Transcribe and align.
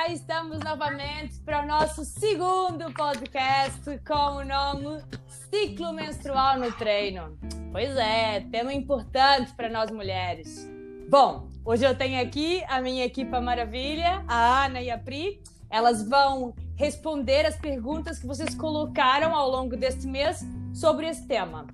cá 0.00 0.08
estamos 0.08 0.60
novamente 0.60 1.40
para 1.40 1.62
o 1.62 1.66
nosso 1.66 2.06
segundo 2.06 2.90
podcast 2.94 3.98
com 3.98 4.36
o 4.36 4.44
nome 4.44 5.02
Ciclo 5.28 5.92
Menstrual 5.92 6.58
no 6.58 6.72
Treino. 6.72 7.36
Pois 7.70 7.94
é, 7.98 8.40
tema 8.50 8.72
importante 8.72 9.52
para 9.52 9.68
nós 9.68 9.90
mulheres. 9.90 10.66
Bom, 11.10 11.48
hoje 11.62 11.84
eu 11.84 11.94
tenho 11.94 12.22
aqui 12.22 12.64
a 12.66 12.80
minha 12.80 13.04
equipa 13.04 13.42
maravilha, 13.42 14.24
a 14.26 14.64
Ana 14.64 14.80
e 14.80 14.90
a 14.90 14.96
Pri. 14.96 15.42
Elas 15.68 16.02
vão 16.08 16.54
responder 16.76 17.44
as 17.44 17.56
perguntas 17.56 18.18
que 18.18 18.26
vocês 18.26 18.54
colocaram 18.54 19.34
ao 19.34 19.50
longo 19.50 19.76
deste 19.76 20.06
mês 20.06 20.40
sobre 20.72 21.08
esse 21.08 21.26
tema. 21.26 21.66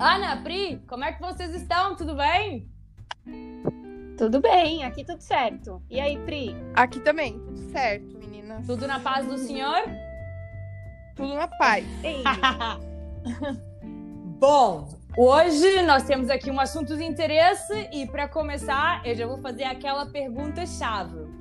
Ana, 0.00 0.42
Pri, 0.42 0.82
como 0.88 1.04
é 1.04 1.12
que 1.12 1.22
vocês 1.22 1.54
estão? 1.54 1.94
Tudo 1.94 2.16
bem? 2.16 2.73
Tudo 4.16 4.40
bem, 4.40 4.84
aqui 4.84 5.04
tudo 5.04 5.20
certo. 5.20 5.82
E 5.90 5.98
aí, 5.98 6.16
Pri? 6.18 6.54
Aqui 6.74 7.00
também, 7.00 7.32
tudo 7.40 7.58
certo, 7.72 8.16
meninas. 8.16 8.64
Tudo 8.64 8.86
na 8.86 9.00
paz 9.00 9.26
do 9.26 9.36
Senhor? 9.36 9.82
Tudo 11.16 11.34
na 11.34 11.48
paz. 11.48 11.84
Bom, 14.38 14.88
hoje 15.16 15.82
nós 15.82 16.04
temos 16.04 16.30
aqui 16.30 16.48
um 16.48 16.60
assunto 16.60 16.96
de 16.96 17.02
interesse 17.02 17.88
e 17.92 18.06
para 18.06 18.28
começar, 18.28 19.04
eu 19.04 19.16
já 19.16 19.26
vou 19.26 19.38
fazer 19.38 19.64
aquela 19.64 20.06
pergunta 20.06 20.64
chave. 20.64 21.33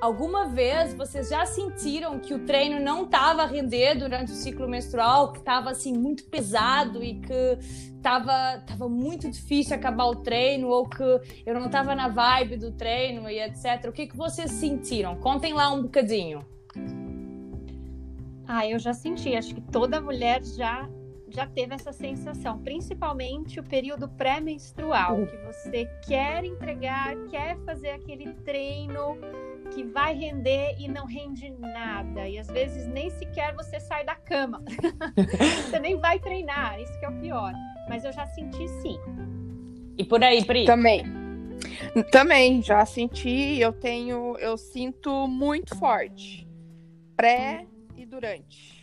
Alguma 0.00 0.46
vez 0.46 0.94
vocês 0.94 1.28
já 1.28 1.44
sentiram 1.44 2.18
que 2.18 2.32
o 2.32 2.46
treino 2.46 2.80
não 2.80 3.04
estava 3.04 3.42
a 3.42 3.46
render 3.46 3.96
durante 3.96 4.32
o 4.32 4.34
ciclo 4.34 4.66
menstrual, 4.66 5.32
que 5.32 5.40
estava 5.40 5.70
assim 5.70 5.92
muito 5.92 6.24
pesado 6.24 7.04
e 7.04 7.20
que 7.20 7.58
estava 7.96 8.62
tava 8.66 8.88
muito 8.88 9.30
difícil 9.30 9.76
acabar 9.76 10.06
o 10.06 10.16
treino 10.16 10.68
ou 10.68 10.88
que 10.88 11.02
eu 11.44 11.54
não 11.54 11.66
estava 11.66 11.94
na 11.94 12.08
vibe 12.08 12.56
do 12.56 12.72
treino 12.72 13.28
e 13.28 13.38
etc. 13.40 13.88
O 13.88 13.92
que 13.92 14.06
que 14.06 14.16
vocês 14.16 14.50
sentiram? 14.52 15.16
Contem 15.16 15.52
lá 15.52 15.70
um 15.70 15.82
bocadinho. 15.82 16.40
Ah, 18.48 18.66
eu 18.66 18.78
já 18.78 18.94
senti, 18.94 19.36
acho 19.36 19.54
que 19.54 19.60
toda 19.60 20.00
mulher 20.00 20.42
já 20.42 20.88
já 21.32 21.46
teve 21.46 21.74
essa 21.74 21.92
sensação, 21.92 22.58
principalmente 22.58 23.60
o 23.60 23.62
período 23.62 24.08
pré-menstrual, 24.08 25.14
uhum. 25.14 25.26
que 25.26 25.36
você 25.38 25.88
quer 26.04 26.44
entregar, 26.44 27.14
quer 27.28 27.56
fazer 27.58 27.90
aquele 27.90 28.32
treino 28.44 29.16
que 29.70 29.84
vai 29.84 30.14
render 30.14 30.76
e 30.78 30.88
não 30.88 31.06
rende 31.06 31.50
nada. 31.50 32.28
E 32.28 32.38
às 32.38 32.48
vezes 32.48 32.86
nem 32.86 33.10
sequer 33.10 33.54
você 33.54 33.80
sai 33.80 34.04
da 34.04 34.14
cama. 34.14 34.62
você 35.66 35.78
nem 35.78 35.96
vai 35.96 36.18
treinar, 36.18 36.80
isso 36.80 36.98
que 36.98 37.04
é 37.04 37.08
o 37.08 37.20
pior. 37.20 37.52
Mas 37.88 38.04
eu 38.04 38.12
já 38.12 38.26
senti 38.26 38.68
sim. 38.82 38.98
E 39.96 40.04
por 40.04 40.22
aí, 40.22 40.44
Pri? 40.44 40.64
Também. 40.64 41.04
Também, 42.10 42.62
já 42.62 42.84
senti, 42.86 43.58
eu 43.58 43.72
tenho, 43.72 44.36
eu 44.38 44.56
sinto 44.56 45.26
muito 45.26 45.76
forte. 45.76 46.48
Pré 47.16 47.66
e 47.96 48.06
durante. 48.06 48.80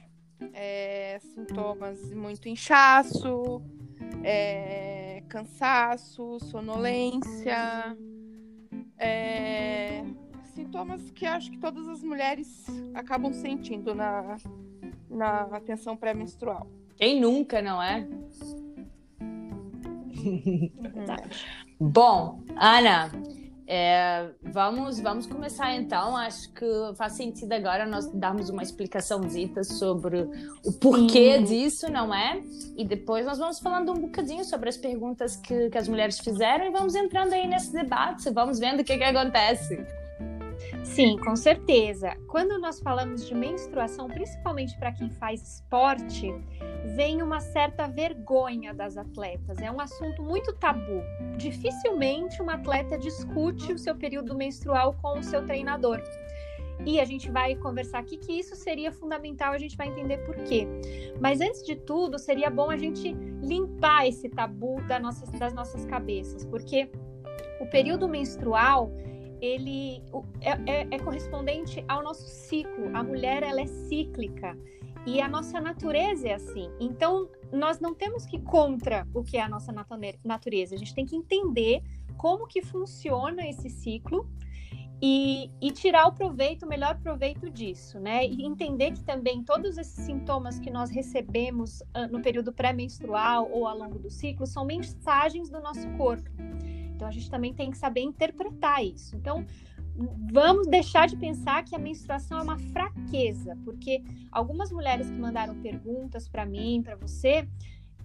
É, 0.54 1.20
sintomas 1.34 2.14
muito 2.14 2.48
inchaço, 2.48 3.62
é, 4.24 5.24
cansaço, 5.28 6.40
sonolência. 6.40 7.98
É, 9.00 10.04
sintomas 10.58 11.12
que 11.12 11.26
acho 11.26 11.52
que 11.52 11.58
todas 11.60 11.88
as 11.88 12.02
mulheres 12.02 12.66
acabam 12.96 13.32
sentindo 13.32 13.94
na, 13.94 14.38
na 15.08 15.42
atenção 15.52 15.96
pré-menstrual. 15.96 16.68
Quem 16.96 17.22
nunca, 17.22 17.62
não 17.62 17.82
é? 17.82 18.08
Bom, 21.80 22.42
Ana, 22.56 23.12
é, 23.68 24.32
vamos, 24.42 25.00
vamos 25.00 25.28
começar 25.28 25.76
então. 25.76 26.18
Acho 26.18 26.52
que 26.54 26.66
faz 26.96 27.14
sentido 27.14 27.54
agora 27.54 27.86
nós 27.86 28.12
darmos 28.12 28.50
uma 28.50 28.64
explicaçãozita 28.64 29.64
sobre 29.64 30.28
o 30.66 30.74
porquê 30.74 31.38
Sim. 31.38 31.44
disso, 31.44 31.92
não 31.92 32.12
é? 32.12 32.42
E 32.76 32.84
depois 32.84 33.28
nós 33.28 33.38
vamos 33.38 33.60
falando 33.60 33.92
um 33.92 34.02
bocadinho 34.02 34.44
sobre 34.44 34.70
as 34.70 34.78
perguntas 34.78 35.36
que, 35.36 35.70
que 35.70 35.78
as 35.78 35.88
mulheres 35.88 36.18
fizeram 36.20 36.66
e 36.66 36.72
vamos 36.72 36.96
entrando 36.96 37.34
aí 37.34 37.48
nesse 37.48 37.72
debate, 37.72 38.32
vamos 38.32 38.58
vendo 38.58 38.80
o 38.80 38.84
que, 38.84 38.98
que 38.98 39.04
acontece. 39.04 39.86
Sim, 40.84 41.18
com 41.18 41.36
certeza. 41.36 42.16
Quando 42.28 42.60
nós 42.60 42.80
falamos 42.80 43.28
de 43.28 43.36
menstruação, 43.36 44.08
principalmente 44.08 44.78
para 44.78 44.92
quem 44.92 45.10
faz 45.10 45.42
esporte, 45.42 46.34
vem 46.96 47.22
uma 47.22 47.40
certa 47.40 47.88
vergonha 47.88 48.74
das 48.74 48.98
atletas. 48.98 49.60
É 49.60 49.72
um 49.72 49.80
assunto 49.80 50.22
muito 50.22 50.54
tabu. 50.54 51.02
Dificilmente 51.38 52.42
uma 52.42 52.56
atleta 52.56 52.98
discute 52.98 53.74
o 53.74 53.78
seu 53.78 53.96
período 53.96 54.36
menstrual 54.36 54.96
com 55.02 55.20
o 55.20 55.24
seu 55.24 55.46
treinador. 55.46 56.02
E 56.86 57.00
a 57.00 57.06
gente 57.06 57.30
vai 57.30 57.56
conversar 57.56 58.00
aqui 58.00 58.18
que 58.18 58.32
isso 58.32 58.56
seria 58.56 58.92
fundamental, 58.92 59.52
a 59.52 59.58
gente 59.58 59.76
vai 59.76 59.88
entender 59.88 60.18
por 60.20 60.36
quê. 60.44 60.68
Mas 61.20 61.42
antes 61.42 61.64
de 61.64 61.76
tudo, 61.76 62.20
seria 62.20 62.50
bom 62.50 62.70
a 62.70 62.78
gente 62.78 63.14
limpar 63.42 64.08
esse 64.08 64.30
tabu 64.30 64.80
das 64.88 65.02
nossas, 65.02 65.30
das 65.32 65.54
nossas 65.54 65.86
cabeças, 65.86 66.46
porque 66.46 66.90
o 67.60 67.66
período 67.66 68.08
menstrual 68.08 68.92
ele 69.42 70.02
é, 70.42 70.52
é, 70.66 70.88
é, 70.92 71.00
correspondente 71.00 71.84
ao 71.88 72.04
nosso 72.04 72.28
ciclo. 72.28 72.96
A 72.96 73.04
mulher 73.04 73.44
ela 73.44 73.62
é 73.62 73.68
cíclica 73.68 74.58
e 75.06 75.22
a 75.22 75.28
nossa 75.28 75.60
natureza 75.62 76.28
é 76.28 76.34
assim. 76.34 76.70
Então 76.80 77.30
nós 77.52 77.80
não 77.80 77.94
temos 77.94 78.26
que 78.26 78.38
ir 78.38 78.42
contra 78.42 79.08
o 79.14 79.24
que 79.24 79.38
é 79.38 79.42
a 79.42 79.50
nossa 79.50 79.74
natureza. 80.24 80.76
A 80.76 80.78
gente 80.78 80.94
tem 80.94 81.06
que 81.06 81.16
entender 81.16 81.82
como 82.18 82.48
que 82.48 82.62
funciona 82.62 83.48
esse 83.48 83.70
ciclo 83.70 84.28
e, 85.02 85.52
e, 85.62 85.72
tirar 85.72 86.08
o 86.08 86.12
proveito, 86.12 86.66
o 86.66 86.70
melhor 86.70 87.00
proveito 87.00 87.50
disso, 87.50 88.00
né? 88.00 88.26
E 88.26 88.44
entender 88.44 88.92
que 88.92 89.04
também 89.04 89.44
todos 89.44 89.78
esses 89.78 90.06
sintomas 90.06 90.60
que 90.60 90.72
nós 90.72 90.90
recebemos 90.90 91.82
uh, 91.82 92.12
no 92.12 92.22
período 92.22 92.52
pré-menstrual 92.52 93.48
ou 93.52 93.68
ao 93.68 93.78
longo 93.78 94.00
do 94.00 94.10
ciclo 94.10 94.48
são 94.48 94.66
mensagens 94.66 95.50
do 95.50 95.60
nosso 95.60 95.88
corpo. 95.98 96.30
Então 96.96 97.08
a 97.08 97.12
gente 97.12 97.30
também 97.30 97.54
tem 97.54 97.70
que 97.70 97.78
saber 97.78 98.02
interpretar 98.02 98.84
isso. 98.84 99.16
Então 99.16 99.46
vamos 100.32 100.68
deixar 100.68 101.08
de 101.08 101.16
pensar 101.16 101.64
que 101.64 101.76
a 101.76 101.80
menstruação 101.80 102.40
é 102.40 102.42
uma 102.42 102.58
fraqueza, 102.58 103.58
porque 103.64 104.04
algumas 104.32 104.72
mulheres 104.72 105.10
que 105.10 105.18
mandaram 105.18 105.60
perguntas 105.62 106.28
para 106.28 106.46
mim, 106.46 106.82
para 106.84 106.96
você, 106.96 107.48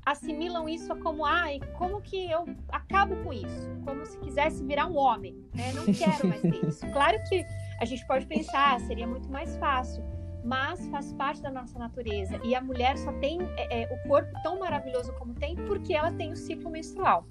assimilam 0.05 0.69
isso 0.69 0.95
como, 0.97 1.25
ai, 1.25 1.61
como 1.79 2.01
que 2.01 2.31
eu 2.31 2.45
acabo 2.69 3.17
com 3.23 3.33
isso? 3.33 3.71
Como 3.85 4.05
se 4.05 4.19
quisesse 4.19 4.65
virar 4.65 4.87
um 4.87 4.97
homem, 4.97 5.35
né? 5.55 5.73
Não 5.73 5.85
quero 5.85 6.29
mais 6.29 6.41
ter 6.41 6.65
isso. 6.67 6.87
Claro 6.93 7.19
que 7.29 7.45
a 7.81 7.85
gente 7.85 8.07
pode 8.07 8.27
pensar, 8.27 8.79
seria 8.81 9.07
muito 9.07 9.31
mais 9.31 9.57
fácil, 9.57 10.05
mas 10.45 10.87
faz 10.89 11.13
parte 11.13 11.41
da 11.41 11.51
nossa 11.51 11.79
natureza. 11.79 12.41
E 12.45 12.55
a 12.55 12.61
mulher 12.61 12.99
só 12.99 13.13
tem 13.15 13.41
é, 13.57 13.83
é, 13.83 13.95
o 13.95 14.09
corpo 14.09 14.31
tão 14.43 14.59
maravilhoso 14.59 15.13
como 15.15 15.35
tem 15.35 15.57
porque 15.57 15.95
ela 15.95 16.13
tem 16.13 16.33
o 16.33 16.37
ciclo 16.37 16.71
menstrual. 16.71 17.27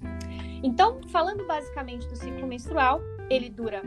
Então, 0.62 1.00
falando 1.08 1.46
basicamente 1.46 2.06
do 2.08 2.16
ciclo 2.16 2.46
menstrual, 2.46 3.00
ele 3.28 3.50
dura 3.50 3.82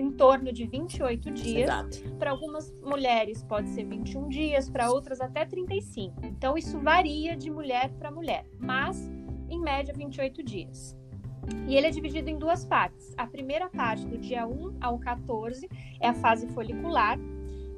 em 0.00 0.10
torno 0.10 0.52
de 0.52 0.66
28 0.66 1.30
dias. 1.30 1.98
Para 2.18 2.30
algumas 2.30 2.72
mulheres 2.82 3.42
pode 3.42 3.68
ser 3.68 3.84
21 3.84 4.28
dias, 4.28 4.68
para 4.70 4.90
outras 4.90 5.20
até 5.20 5.44
35. 5.44 6.24
Então, 6.24 6.56
isso 6.56 6.78
varia 6.78 7.36
de 7.36 7.50
mulher 7.50 7.90
para 7.98 8.10
mulher, 8.10 8.44
mas 8.58 9.10
em 9.48 9.60
média 9.60 9.92
28 9.94 10.42
dias. 10.42 10.96
E 11.66 11.76
ele 11.76 11.86
é 11.86 11.90
dividido 11.90 12.30
em 12.30 12.38
duas 12.38 12.64
partes. 12.64 13.12
A 13.16 13.26
primeira 13.26 13.68
parte, 13.68 14.06
do 14.06 14.18
dia 14.18 14.46
1 14.46 14.76
ao 14.80 14.98
14, 14.98 15.68
é 16.00 16.08
a 16.08 16.14
fase 16.14 16.46
folicular, 16.48 17.18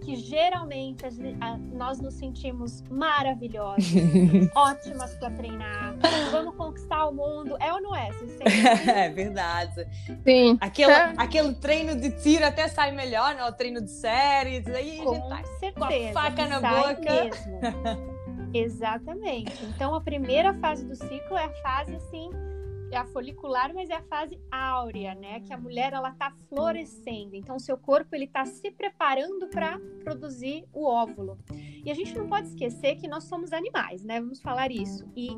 que 0.05 0.17
geralmente 0.17 1.05
a, 1.41 1.57
nós 1.73 2.01
nos 2.01 2.15
sentimos 2.15 2.83
maravilhosas, 2.91 3.85
ótimas 4.55 5.15
para 5.15 5.31
treinar, 5.31 5.97
vamos 6.31 6.55
conquistar 6.57 7.07
o 7.07 7.13
mundo. 7.13 7.57
É 7.61 7.73
ou 7.73 7.81
não 7.81 7.95
é? 7.95 8.11
é 9.07 9.09
verdade. 9.09 9.87
Sim. 10.25 10.59
Aquele, 10.61 10.93
é. 10.93 11.15
aquele 11.17 11.55
treino 11.55 11.95
de 11.95 12.11
tiro 12.11 12.45
até 12.45 12.69
sai 12.69 12.93
melhor, 12.93 13.35
né? 13.35 13.45
O 13.45 13.53
treino 13.53 13.81
de 13.81 13.91
séries, 13.91 14.67
aí 14.69 14.99
com 14.99 15.11
a 15.11 15.15
gente 15.15 15.29
tá 15.29 15.59
certeza, 15.59 16.13
com 16.13 16.19
a 16.19 16.23
faca 16.23 16.47
na 16.49 16.61
boca. 16.61 17.25
Mesmo. 17.25 18.13
Exatamente. 18.55 19.65
Então 19.65 19.95
a 19.95 20.01
primeira 20.01 20.53
fase 20.55 20.85
do 20.85 20.95
ciclo 20.95 21.37
é 21.37 21.45
a 21.45 21.63
fase 21.63 21.95
assim 21.95 22.31
é 22.95 22.99
a 22.99 23.07
folicular, 23.07 23.73
mas 23.75 23.89
é 23.89 23.95
a 23.95 24.03
fase 24.03 24.39
áurea, 24.51 25.15
né? 25.15 25.41
Que 25.41 25.53
a 25.53 25.57
mulher 25.57 25.93
ela 25.93 26.13
tá 26.13 26.31
florescendo. 26.49 27.35
Então, 27.35 27.57
o 27.57 27.61
seu 27.61 27.77
corpo 27.77 28.15
ele 28.15 28.27
tá 28.27 28.45
se 28.45 28.71
preparando 28.71 29.49
para 29.49 29.81
produzir 30.05 30.65
o 30.73 30.85
óvulo. 30.85 31.39
E 31.85 31.91
a 31.91 31.95
gente 31.95 32.17
não 32.17 32.29
pode 32.29 32.49
esquecer 32.49 32.97
que 32.97 33.09
nós 33.09 33.25
somos 33.25 33.53
animais, 33.53 34.05
né? 34.05 34.21
Vamos 34.21 34.41
falar 34.41 34.71
isso. 34.71 35.05
E 35.17 35.31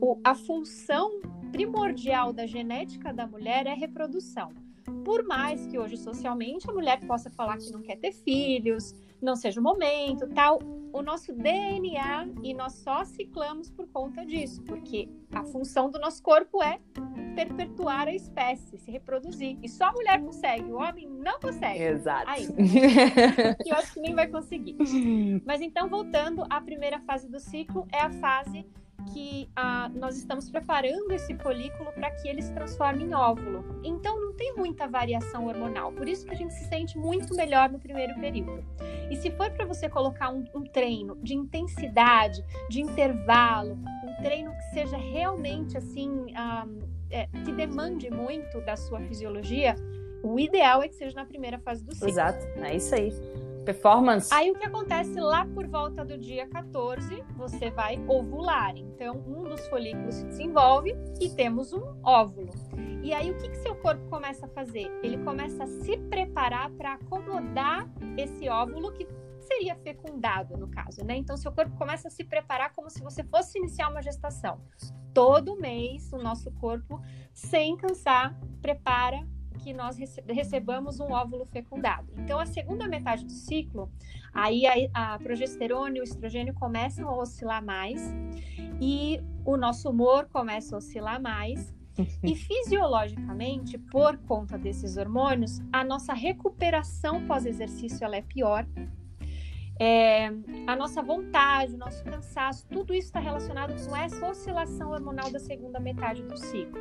o, 0.00 0.20
a 0.22 0.34
função 0.34 1.20
primordial 1.50 2.32
da 2.32 2.46
genética 2.46 3.12
da 3.12 3.26
mulher 3.26 3.66
é 3.66 3.72
a 3.72 3.76
reprodução. 3.76 4.52
Por 5.04 5.24
mais 5.24 5.66
que 5.66 5.78
hoje 5.78 5.96
socialmente 5.96 6.68
a 6.68 6.72
mulher 6.72 7.00
possa 7.06 7.30
falar 7.30 7.56
que 7.56 7.72
não 7.72 7.80
quer 7.80 7.96
ter 7.96 8.12
filhos, 8.12 8.94
não 9.20 9.36
seja 9.36 9.60
o 9.60 9.62
momento, 9.62 10.28
tal, 10.28 10.58
o 10.92 11.02
nosso 11.02 11.32
DNA 11.32 12.28
e 12.42 12.54
nós 12.54 12.74
só 12.74 13.04
ciclamos 13.04 13.70
por 13.70 13.86
conta 13.88 14.24
disso, 14.24 14.62
porque 14.62 15.08
a 15.32 15.44
função 15.44 15.90
do 15.90 15.98
nosso 15.98 16.22
corpo 16.22 16.62
é 16.62 16.80
perpetuar 17.34 18.08
a 18.08 18.14
espécie, 18.14 18.78
se 18.78 18.90
reproduzir. 18.90 19.58
E 19.62 19.68
só 19.68 19.86
a 19.86 19.92
mulher 19.92 20.20
consegue, 20.20 20.64
o 20.64 20.76
homem 20.76 21.08
não 21.08 21.38
consegue. 21.38 21.82
Exato. 21.82 22.30
Ainda. 22.30 22.54
eu 23.64 23.76
acho 23.76 23.94
que 23.94 24.00
nem 24.00 24.14
vai 24.14 24.26
conseguir. 24.26 24.76
Mas 25.44 25.60
então, 25.60 25.88
voltando, 25.88 26.44
a 26.48 26.60
primeira 26.60 26.98
fase 27.00 27.28
do 27.28 27.38
ciclo 27.38 27.86
é 27.92 28.00
a 28.00 28.10
fase 28.10 28.66
que 29.12 29.48
ah, 29.54 29.90
nós 29.94 30.16
estamos 30.16 30.50
preparando 30.50 31.12
esse 31.12 31.34
folículo 31.36 31.92
para 31.92 32.10
que 32.10 32.28
ele 32.28 32.42
se 32.42 32.52
transforme 32.52 33.04
em 33.04 33.14
óvulo. 33.14 33.64
Então 33.84 34.20
não 34.20 34.32
tem 34.32 34.54
muita 34.54 34.86
variação 34.86 35.46
hormonal, 35.46 35.92
por 35.92 36.08
isso 36.08 36.26
que 36.26 36.32
a 36.32 36.36
gente 36.36 36.52
se 36.54 36.64
sente 36.64 36.98
muito 36.98 37.34
melhor 37.34 37.70
no 37.70 37.78
primeiro 37.78 38.14
período. 38.20 38.64
E 39.10 39.16
se 39.16 39.30
for 39.30 39.50
para 39.50 39.64
você 39.64 39.88
colocar 39.88 40.30
um, 40.30 40.44
um, 40.54 40.64
treino 40.64 41.16
de 41.22 41.34
intensidade, 41.34 42.44
de 42.68 42.80
intervalo, 42.80 43.78
um 44.04 44.22
treino 44.22 44.52
que 44.52 44.74
seja 44.74 44.96
realmente 44.96 45.76
assim, 45.76 46.26
ah, 46.34 46.66
é, 47.10 47.26
que 47.26 47.52
demande 47.52 48.10
muito 48.10 48.60
da 48.62 48.76
sua 48.76 49.00
fisiologia, 49.00 49.74
o 50.22 50.38
ideal 50.38 50.82
é 50.82 50.88
que 50.88 50.94
seja 50.94 51.14
na 51.14 51.24
primeira 51.24 51.58
fase 51.58 51.84
do 51.84 51.94
ciclo. 51.94 52.08
Exato, 52.08 52.44
é 52.56 52.76
isso 52.76 52.94
aí 52.94 53.12
performance. 53.68 54.32
Aí 54.32 54.50
o 54.50 54.54
que 54.54 54.64
acontece 54.64 55.20
lá 55.20 55.44
por 55.44 55.66
volta 55.66 56.02
do 56.02 56.16
dia 56.16 56.48
14, 56.48 57.22
você 57.36 57.70
vai 57.70 58.02
ovular. 58.08 58.74
Então, 58.74 59.22
um 59.26 59.44
dos 59.44 59.68
folículos 59.68 60.14
se 60.14 60.24
desenvolve 60.24 60.96
e 61.20 61.28
temos 61.28 61.74
um 61.74 61.82
óvulo. 62.02 62.50
E 63.02 63.12
aí, 63.12 63.30
o 63.30 63.36
que, 63.36 63.50
que 63.50 63.58
seu 63.58 63.74
corpo 63.76 64.08
começa 64.08 64.46
a 64.46 64.48
fazer? 64.48 64.90
Ele 65.02 65.18
começa 65.18 65.64
a 65.64 65.66
se 65.66 65.98
preparar 65.98 66.70
para 66.70 66.94
acomodar 66.94 67.86
esse 68.16 68.48
óvulo 68.48 68.90
que 68.92 69.06
seria 69.40 69.76
fecundado, 69.76 70.56
no 70.56 70.68
caso, 70.68 71.04
né? 71.04 71.16
Então, 71.16 71.36
seu 71.36 71.52
corpo 71.52 71.76
começa 71.76 72.08
a 72.08 72.10
se 72.10 72.24
preparar 72.24 72.72
como 72.72 72.88
se 72.88 73.02
você 73.02 73.22
fosse 73.22 73.58
iniciar 73.58 73.90
uma 73.90 74.00
gestação. 74.00 74.62
Todo 75.12 75.60
mês, 75.60 76.10
o 76.10 76.18
nosso 76.18 76.50
corpo, 76.52 77.02
sem 77.34 77.76
cansar, 77.76 78.34
prepara 78.62 79.26
que 79.58 79.72
nós 79.72 79.98
recebamos 80.26 81.00
um 81.00 81.12
óvulo 81.12 81.44
fecundado. 81.46 82.12
Então, 82.16 82.38
a 82.38 82.46
segunda 82.46 82.88
metade 82.88 83.24
do 83.24 83.32
ciclo, 83.32 83.90
aí 84.32 84.64
a, 84.66 85.14
a 85.14 85.18
progesterona 85.18 85.98
e 85.98 86.00
o 86.00 86.04
estrogênio 86.04 86.54
começam 86.54 87.08
a 87.08 87.16
oscilar 87.16 87.64
mais 87.64 88.14
e 88.80 89.20
o 89.44 89.56
nosso 89.56 89.90
humor 89.90 90.28
começa 90.32 90.74
a 90.74 90.78
oscilar 90.78 91.20
mais. 91.20 91.76
E 92.22 92.36
fisiologicamente, 92.36 93.76
por 93.76 94.16
conta 94.18 94.56
desses 94.56 94.96
hormônios, 94.96 95.60
a 95.72 95.82
nossa 95.82 96.12
recuperação 96.14 97.26
pós-exercício 97.26 98.04
ela 98.04 98.14
é 98.14 98.22
pior. 98.22 98.64
É, 99.80 100.26
a 100.66 100.74
nossa 100.74 101.00
vontade, 101.00 101.74
o 101.74 101.78
nosso 101.78 102.02
cansaço, 102.04 102.66
tudo 102.68 102.92
isso 102.92 103.08
está 103.08 103.20
relacionado 103.20 103.74
com 103.86 103.96
essa 103.96 104.26
oscilação 104.26 104.90
hormonal 104.90 105.30
da 105.30 105.38
segunda 105.38 105.78
metade 105.78 106.22
do 106.22 106.36
ciclo. 106.36 106.80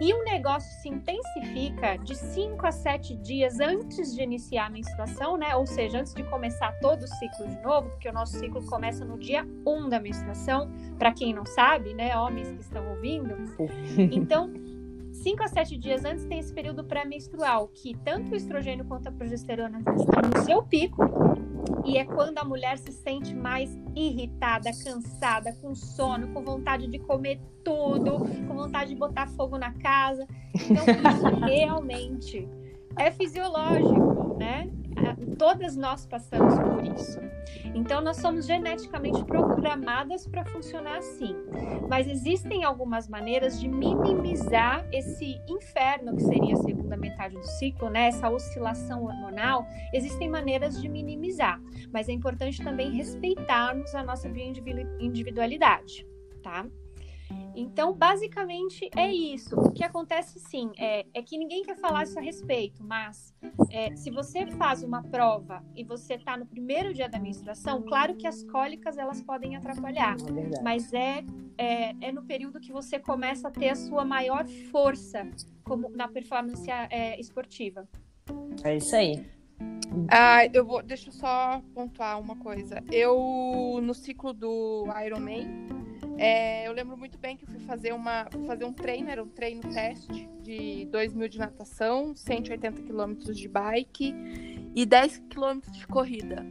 E 0.00 0.14
o 0.14 0.24
negócio 0.24 0.70
se 0.80 0.88
intensifica 0.88 1.98
de 1.98 2.16
5 2.16 2.66
a 2.66 2.72
7 2.72 3.16
dias 3.16 3.60
antes 3.60 4.14
de 4.14 4.22
iniciar 4.22 4.66
a 4.66 4.70
menstruação, 4.70 5.36
né? 5.36 5.54
Ou 5.56 5.66
seja, 5.66 5.98
antes 5.98 6.14
de 6.14 6.22
começar 6.24 6.72
todo 6.80 7.02
o 7.02 7.06
ciclo 7.06 7.48
de 7.48 7.60
novo, 7.62 7.90
porque 7.90 8.08
o 8.08 8.12
nosso 8.12 8.38
ciclo 8.38 8.64
começa 8.64 9.04
no 9.04 9.18
dia 9.18 9.46
1 9.66 9.70
um 9.70 9.88
da 9.88 10.00
menstruação, 10.00 10.70
para 10.98 11.12
quem 11.12 11.34
não 11.34 11.44
sabe, 11.44 11.92
né? 11.92 12.16
Homens 12.16 12.50
que 12.50 12.60
estão 12.60 12.88
ouvindo. 12.90 13.34
Então, 14.12 14.50
5 15.12 15.42
a 15.42 15.48
7 15.48 15.76
dias 15.76 16.04
antes 16.04 16.24
tem 16.24 16.38
esse 16.38 16.52
período 16.52 16.84
pré-menstrual, 16.84 17.68
que 17.68 17.96
tanto 18.04 18.32
o 18.32 18.36
estrogênio 18.36 18.84
quanto 18.84 19.08
a 19.08 19.12
progesterona 19.12 19.78
estão 19.78 20.22
no 20.22 20.44
seu 20.44 20.62
pico, 20.62 21.02
e 21.84 21.98
é 21.98 22.04
quando 22.04 22.38
a 22.38 22.44
mulher 22.44 22.78
se 22.78 22.92
sente 22.92 23.34
mais 23.34 23.76
irritada, 23.94 24.70
cansada, 24.84 25.52
com 25.60 25.74
sono, 25.74 26.28
com 26.28 26.42
vontade 26.42 26.86
de 26.86 26.98
comer 26.98 27.40
tudo, 27.64 28.18
com 28.46 28.54
vontade 28.54 28.90
de 28.90 28.96
botar 28.96 29.26
fogo 29.28 29.58
na 29.58 29.72
casa. 29.74 30.26
Então, 30.54 30.84
isso 30.84 31.36
realmente 31.44 32.48
é 32.96 33.10
fisiológico, 33.10 34.36
né? 34.38 34.70
Todas 35.38 35.76
nós 35.76 36.06
passamos 36.06 36.58
por 36.58 36.84
isso. 36.84 37.20
Então, 37.74 38.00
nós 38.00 38.18
somos 38.18 38.46
geneticamente 38.46 39.24
programadas 39.24 40.26
para 40.26 40.44
funcionar 40.44 40.98
assim. 40.98 41.34
Mas 41.88 42.06
existem 42.06 42.64
algumas 42.64 43.08
maneiras 43.08 43.58
de 43.58 43.68
minimizar 43.68 44.86
esse 44.92 45.40
inferno 45.48 46.16
que 46.16 46.22
seria 46.22 46.54
a 46.54 46.62
segunda 46.62 46.96
metade 46.96 47.34
do 47.34 47.44
ciclo, 47.44 47.88
né? 47.88 48.08
Essa 48.08 48.28
oscilação 48.28 49.04
hormonal. 49.04 49.66
Existem 49.92 50.28
maneiras 50.28 50.80
de 50.80 50.88
minimizar, 50.88 51.60
mas 51.92 52.08
é 52.08 52.12
importante 52.12 52.62
também 52.62 52.90
respeitarmos 52.90 53.94
a 53.94 54.02
nossa 54.02 54.28
individualidade, 54.28 56.06
tá? 56.42 56.66
Então, 57.54 57.92
basicamente 57.92 58.88
é 58.96 59.12
isso. 59.12 59.56
O 59.56 59.72
que 59.72 59.84
acontece 59.84 60.38
sim 60.38 60.70
é, 60.78 61.06
é 61.12 61.22
que 61.22 61.36
ninguém 61.36 61.62
quer 61.62 61.76
falar 61.76 62.04
isso 62.04 62.18
a 62.18 62.22
respeito, 62.22 62.82
mas 62.82 63.34
é, 63.70 63.94
se 63.96 64.10
você 64.10 64.46
faz 64.46 64.82
uma 64.82 65.02
prova 65.02 65.62
e 65.74 65.84
você 65.84 66.14
está 66.14 66.36
no 66.36 66.46
primeiro 66.46 66.92
dia 66.94 67.08
da 67.08 67.18
menstruação, 67.18 67.82
claro 67.82 68.14
que 68.14 68.26
as 68.26 68.42
cólicas 68.44 68.96
elas 68.96 69.20
podem 69.22 69.56
atrapalhar, 69.56 70.16
é 70.18 70.62
mas 70.62 70.92
é, 70.92 71.24
é, 71.58 71.94
é, 72.00 72.12
no 72.12 72.22
período 72.22 72.60
que 72.60 72.72
você 72.72 72.98
começa 72.98 73.48
a 73.48 73.50
ter 73.50 73.70
a 73.70 73.74
sua 73.74 74.04
maior 74.04 74.46
força 74.70 75.28
como 75.64 75.88
na 75.90 76.08
performance 76.08 76.68
é, 76.70 77.18
esportiva. 77.20 77.88
É 78.64 78.76
isso 78.76 78.94
aí. 78.94 79.24
Ah, 80.08 80.46
eu 80.46 80.64
vou, 80.64 80.82
deixa 80.82 81.08
eu 81.08 81.12
só 81.12 81.62
pontuar 81.74 82.20
uma 82.20 82.36
coisa. 82.36 82.82
Eu 82.90 83.80
no 83.82 83.94
ciclo 83.94 84.32
do 84.32 84.86
Ironman 85.04 85.79
é, 86.20 86.68
eu 86.68 86.72
lembro 86.72 86.98
muito 86.98 87.16
bem 87.16 87.34
que 87.34 87.44
eu 87.44 87.48
fui 87.48 87.60
fazer, 87.60 87.94
uma, 87.94 88.26
fui 88.30 88.46
fazer 88.46 88.66
um 88.66 88.74
treino, 88.74 89.08
era 89.08 89.22
um 89.22 89.28
treino 89.28 89.62
teste 89.62 90.28
de 90.42 90.84
2 90.92 91.14
mil 91.14 91.28
de 91.28 91.38
natação, 91.38 92.14
180 92.14 92.82
quilômetros 92.82 93.38
de 93.38 93.48
bike 93.48 94.14
e 94.74 94.84
10 94.84 95.16
quilômetros 95.30 95.74
de 95.74 95.86
corrida. 95.86 96.46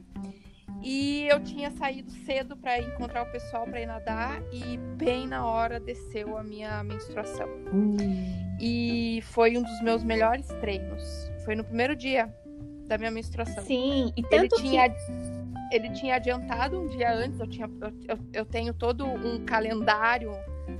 E 0.81 1.27
eu 1.29 1.43
tinha 1.43 1.69
saído 1.69 2.09
cedo 2.09 2.57
para 2.57 2.79
encontrar 2.79 3.21
o 3.21 3.31
pessoal 3.31 3.67
para 3.67 3.79
ir 3.79 3.85
nadar 3.85 4.41
e 4.51 4.77
bem 4.97 5.27
na 5.27 5.45
hora 5.45 5.79
desceu 5.79 6.35
a 6.35 6.43
minha 6.43 6.83
menstruação. 6.83 7.47
Hum. 7.71 7.95
E 8.59 9.21
foi 9.21 9.55
um 9.55 9.61
dos 9.61 9.81
meus 9.83 10.03
melhores 10.03 10.47
treinos. 10.61 11.31
Foi 11.45 11.53
no 11.53 11.63
primeiro 11.63 11.95
dia 11.95 12.33
da 12.87 12.97
minha 12.97 13.11
menstruação. 13.11 13.63
Sim, 13.65 14.11
e 14.17 14.23
tanto 14.23 14.35
ele 14.35 14.49
tinha 14.49 14.89
que 14.89 14.99
ele 15.71 15.89
tinha 15.91 16.15
adiantado 16.15 16.79
um 16.79 16.87
dia 16.87 17.13
antes, 17.13 17.39
eu, 17.39 17.47
tinha, 17.47 17.69
eu, 18.07 18.17
eu 18.33 18.45
tenho 18.45 18.73
todo 18.73 19.05
um 19.05 19.43
calendário 19.45 20.31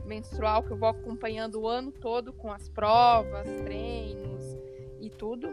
menstrual 0.05 0.63
que 0.63 0.71
eu 0.71 0.77
vou 0.77 0.89
acompanhando 0.89 1.61
o 1.61 1.67
ano 1.67 1.91
todo 1.91 2.33
com 2.33 2.51
as 2.51 2.67
provas, 2.69 3.47
treinos 3.63 4.57
e 4.99 5.09
tudo. 5.09 5.49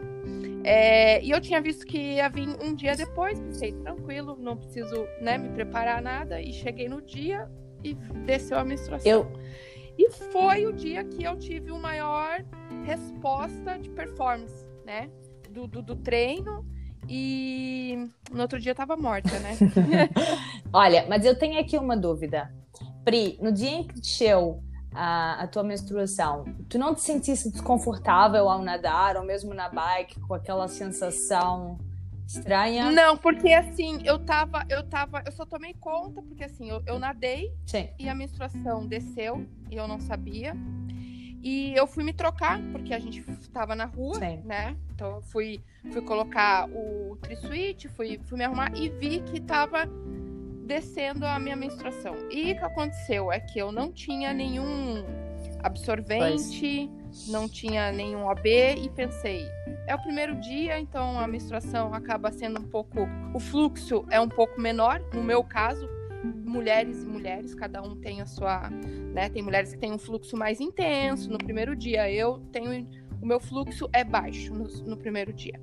É, 0.63 1.23
e 1.23 1.31
eu 1.31 1.39
tinha 1.39 1.61
visto 1.61 1.85
que 1.85 2.15
ia 2.15 2.27
vir 2.29 2.49
um 2.61 2.73
dia 2.73 2.95
depois, 2.95 3.39
pensei, 3.39 3.71
tranquilo, 3.71 4.35
não 4.39 4.57
preciso 4.57 5.07
né, 5.21 5.37
me 5.37 5.49
preparar 5.49 6.01
nada. 6.01 6.41
E 6.41 6.51
cheguei 6.51 6.89
no 6.89 7.01
dia 7.01 7.49
e 7.83 7.93
desceu 8.25 8.57
a 8.57 8.65
menstruação. 8.65 9.09
Eu... 9.09 9.31
E 9.97 10.11
foi 10.11 10.67
o 10.67 10.73
dia 10.73 11.03
que 11.03 11.23
eu 11.23 11.35
tive 11.37 11.71
uma 11.71 11.79
maior 11.79 12.45
resposta 12.83 13.79
de 13.79 13.89
performance, 13.89 14.67
né? 14.85 15.09
Do, 15.49 15.65
do, 15.65 15.81
do 15.81 15.95
treino 15.95 16.63
e 17.09 18.09
no 18.31 18.41
outro 18.41 18.59
dia 18.59 18.75
tava 18.75 18.97
morta, 18.97 19.39
né? 19.39 19.57
Olha, 20.73 21.05
mas 21.07 21.25
eu 21.25 21.37
tenho 21.37 21.59
aqui 21.59 21.77
uma 21.77 21.95
dúvida. 21.95 22.53
Pri, 23.03 23.37
no 23.41 23.51
dia 23.51 23.69
em 23.69 23.83
que 23.83 23.99
encheu 23.99 24.61
a, 24.93 25.43
a 25.43 25.47
tua 25.47 25.63
menstruação, 25.63 26.43
tu 26.69 26.77
não 26.77 26.93
te 26.93 27.01
sentisse 27.01 27.51
desconfortável 27.51 28.49
ao 28.49 28.61
nadar 28.61 29.15
ou 29.15 29.23
mesmo 29.23 29.53
na 29.53 29.69
bike 29.69 30.19
com 30.21 30.33
aquela 30.33 30.67
sensação 30.67 31.77
estranha? 32.27 32.91
Não, 32.91 33.17
porque 33.17 33.53
assim, 33.53 34.01
eu 34.03 34.19
tava, 34.19 34.65
eu 34.69 34.83
tava, 34.83 35.23
eu 35.25 35.31
só 35.31 35.45
tomei 35.45 35.73
conta 35.73 36.21
porque 36.21 36.43
assim, 36.43 36.69
eu, 36.69 36.83
eu 36.85 36.99
nadei 36.99 37.53
Sim. 37.65 37.89
e 37.97 38.09
a 38.09 38.13
menstruação 38.13 38.85
desceu 38.85 39.47
e 39.71 39.75
eu 39.75 39.87
não 39.87 39.99
sabia. 39.99 40.53
E 41.47 41.73
eu 41.73 41.87
fui 41.87 42.03
me 42.03 42.11
trocar, 42.11 42.59
porque 42.73 42.93
a 42.93 42.99
gente 42.99 43.23
estava 43.39 43.73
na 43.73 43.85
rua, 43.85 44.15
Sim. 44.15 44.41
né? 44.43 44.75
Então 44.93 45.15
eu 45.15 45.21
fui, 45.21 45.61
fui 45.93 46.01
colocar 46.01 46.67
o 46.69 47.17
tri-suite, 47.21 47.87
fui, 47.87 48.19
fui 48.25 48.37
me 48.37 48.43
arrumar 48.43 48.69
e 48.75 48.89
vi 48.89 49.21
que 49.21 49.37
estava 49.37 49.85
descendo 50.65 51.25
a 51.25 51.39
minha 51.39 51.55
menstruação. 51.55 52.17
E 52.29 52.51
o 52.51 52.55
que 52.57 52.65
aconteceu 52.65 53.31
é 53.31 53.39
que 53.39 53.57
eu 53.57 53.71
não 53.71 53.93
tinha 53.93 54.33
nenhum 54.33 55.05
absorvente, 55.63 56.89
pois. 57.05 57.29
não 57.29 57.47
tinha 57.47 57.93
nenhum 57.93 58.27
OB 58.27 58.45
e 58.83 58.89
pensei, 58.89 59.47
é 59.87 59.95
o 59.95 60.01
primeiro 60.01 60.35
dia, 60.41 60.77
então 60.77 61.17
a 61.17 61.25
menstruação 61.27 61.93
acaba 61.93 62.29
sendo 62.29 62.59
um 62.59 62.65
pouco, 62.65 63.07
o 63.33 63.39
fluxo 63.39 64.05
é 64.09 64.19
um 64.19 64.27
pouco 64.27 64.59
menor, 64.59 65.01
no 65.13 65.23
meu 65.23 65.45
caso, 65.45 65.89
mulheres 66.23 67.03
e 67.03 67.05
mulheres, 67.05 67.53
cada 67.53 67.81
um 67.81 67.95
tem 67.95 68.21
a 68.21 68.25
sua, 68.25 68.69
né? 69.13 69.29
Tem 69.29 69.41
mulheres 69.41 69.73
que 69.73 69.79
têm 69.79 69.91
um 69.91 69.97
fluxo 69.97 70.35
mais 70.35 70.59
intenso 70.59 71.29
no 71.29 71.37
primeiro 71.37 71.75
dia. 71.75 72.11
Eu 72.11 72.39
tenho 72.51 72.87
o 73.21 73.25
meu 73.25 73.39
fluxo 73.39 73.89
é 73.93 74.03
baixo 74.03 74.53
no, 74.53 74.65
no 74.85 74.97
primeiro 74.97 75.33
dia. 75.33 75.59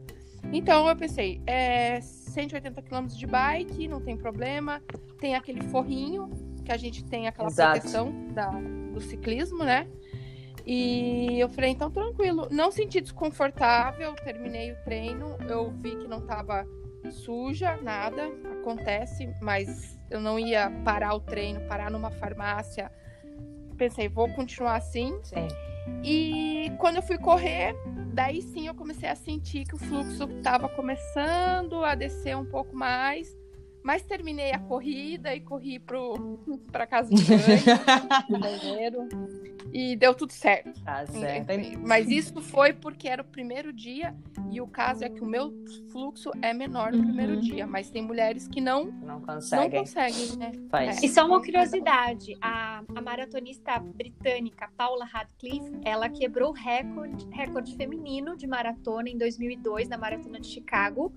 Então 0.53 0.89
eu 0.89 0.97
pensei, 0.97 1.41
é 1.47 2.01
180 2.01 2.83
km 2.83 3.07
de 3.07 3.27
bike, 3.27 3.89
não 3.89 4.01
tem 4.01 4.17
problema. 4.17 4.83
Tem 5.21 5.35
aquele 5.35 5.63
forrinho 5.69 6.31
que 6.65 6.73
a 6.73 6.77
gente 6.77 7.05
tem 7.05 7.27
aquela 7.27 7.49
Exato. 7.49 7.81
proteção 7.81 8.13
da, 8.33 8.51
do 8.51 9.01
ciclismo, 9.01 9.65
né? 9.65 9.89
E 10.67 11.39
eu 11.39 11.49
falei, 11.49 11.71
então 11.71 11.91
tranquilo. 11.91 12.49
Não 12.51 12.71
senti 12.71 13.01
desconfortável, 13.01 14.15
terminei 14.15 14.73
o 14.73 14.77
treino, 14.85 15.37
eu 15.49 15.71
vi 15.71 15.97
que 15.97 16.09
não 16.09 16.21
tava 16.21 16.67
suja, 17.11 17.77
nada, 17.83 18.31
acontece, 18.61 19.29
mas 19.43 19.94
eu 20.11 20.21
não 20.21 20.39
ia 20.39 20.71
parar 20.85 21.15
o 21.15 21.21
treino, 21.21 21.61
parar 21.63 21.91
numa 21.91 22.11
farmácia. 22.11 22.91
Pensei, 23.77 24.09
vou 24.09 24.29
continuar 24.35 24.77
assim. 24.77 25.19
Sim. 25.23 25.49
E 26.03 26.73
quando 26.79 26.97
eu 26.97 27.03
fui 27.03 27.19
correr, 27.19 27.75
daí 28.13 28.41
sim 28.41 28.67
eu 28.67 28.75
comecei 28.75 29.09
a 29.09 29.15
sentir 29.15 29.65
que 29.65 29.75
o 29.75 29.79
fluxo 29.79 30.25
estava 30.39 30.69
começando 30.69 31.85
a 31.85 31.95
descer 31.95 32.37
um 32.37 32.45
pouco 32.45 32.75
mais. 32.75 33.37
Mas 33.85 34.03
terminei 34.03 34.51
a 34.51 34.59
corrida 34.59 35.35
e 35.35 35.41
corri 35.41 35.79
para 36.73 36.87
casa 36.87 37.15
de 37.15 37.23
banho, 37.23 38.41
banheiro. 38.41 39.09
E 39.75 39.95
deu 39.95 40.15
tudo 40.15 40.33
certo. 40.33 40.83
Tá 40.83 41.05
certo. 41.05 41.49
Mas 41.87 42.09
isso 42.09 42.41
foi 42.41 42.73
porque 42.73 43.07
era 43.07 43.21
o 43.21 43.25
primeiro 43.27 43.75
dia 43.75 44.15
e 44.51 44.59
o 44.59 44.67
caso 44.67 45.05
é 45.05 45.11
que 45.11 45.21
o 45.21 45.27
meu 45.27 45.53
fluxo 45.93 46.31
é 46.41 46.55
menor 46.55 46.93
no 46.93 46.99
uhum. 46.99 47.05
primeiro 47.05 47.41
dia. 47.43 47.67
Mas 47.67 47.91
tem 47.91 48.01
mulheres 48.01 48.49
que 48.49 48.59
não, 48.59 48.87
não 48.87 49.21
conseguem. 49.21 49.69
Não 49.69 49.79
conseguem 49.81 50.37
né? 50.39 50.53
Faz. 50.71 51.03
É. 51.03 51.07
E 51.07 51.09
só 51.11 51.27
uma 51.27 51.41
curiosidade: 51.43 52.39
a, 52.41 52.83
a 52.95 53.03
maratonista 53.03 53.79
britânica 53.79 54.71
Paula 54.79 55.05
Radcliffe 55.05 55.79
ela 55.85 56.09
quebrou 56.09 56.51
o 56.51 56.55
recorde, 56.55 57.29
recorde 57.31 57.77
feminino 57.77 58.35
de 58.35 58.47
maratona 58.47 59.11
em 59.11 59.19
2002 59.19 59.91
na 59.91 59.99
Maratona 59.99 60.41
de 60.41 60.47
Chicago 60.47 61.13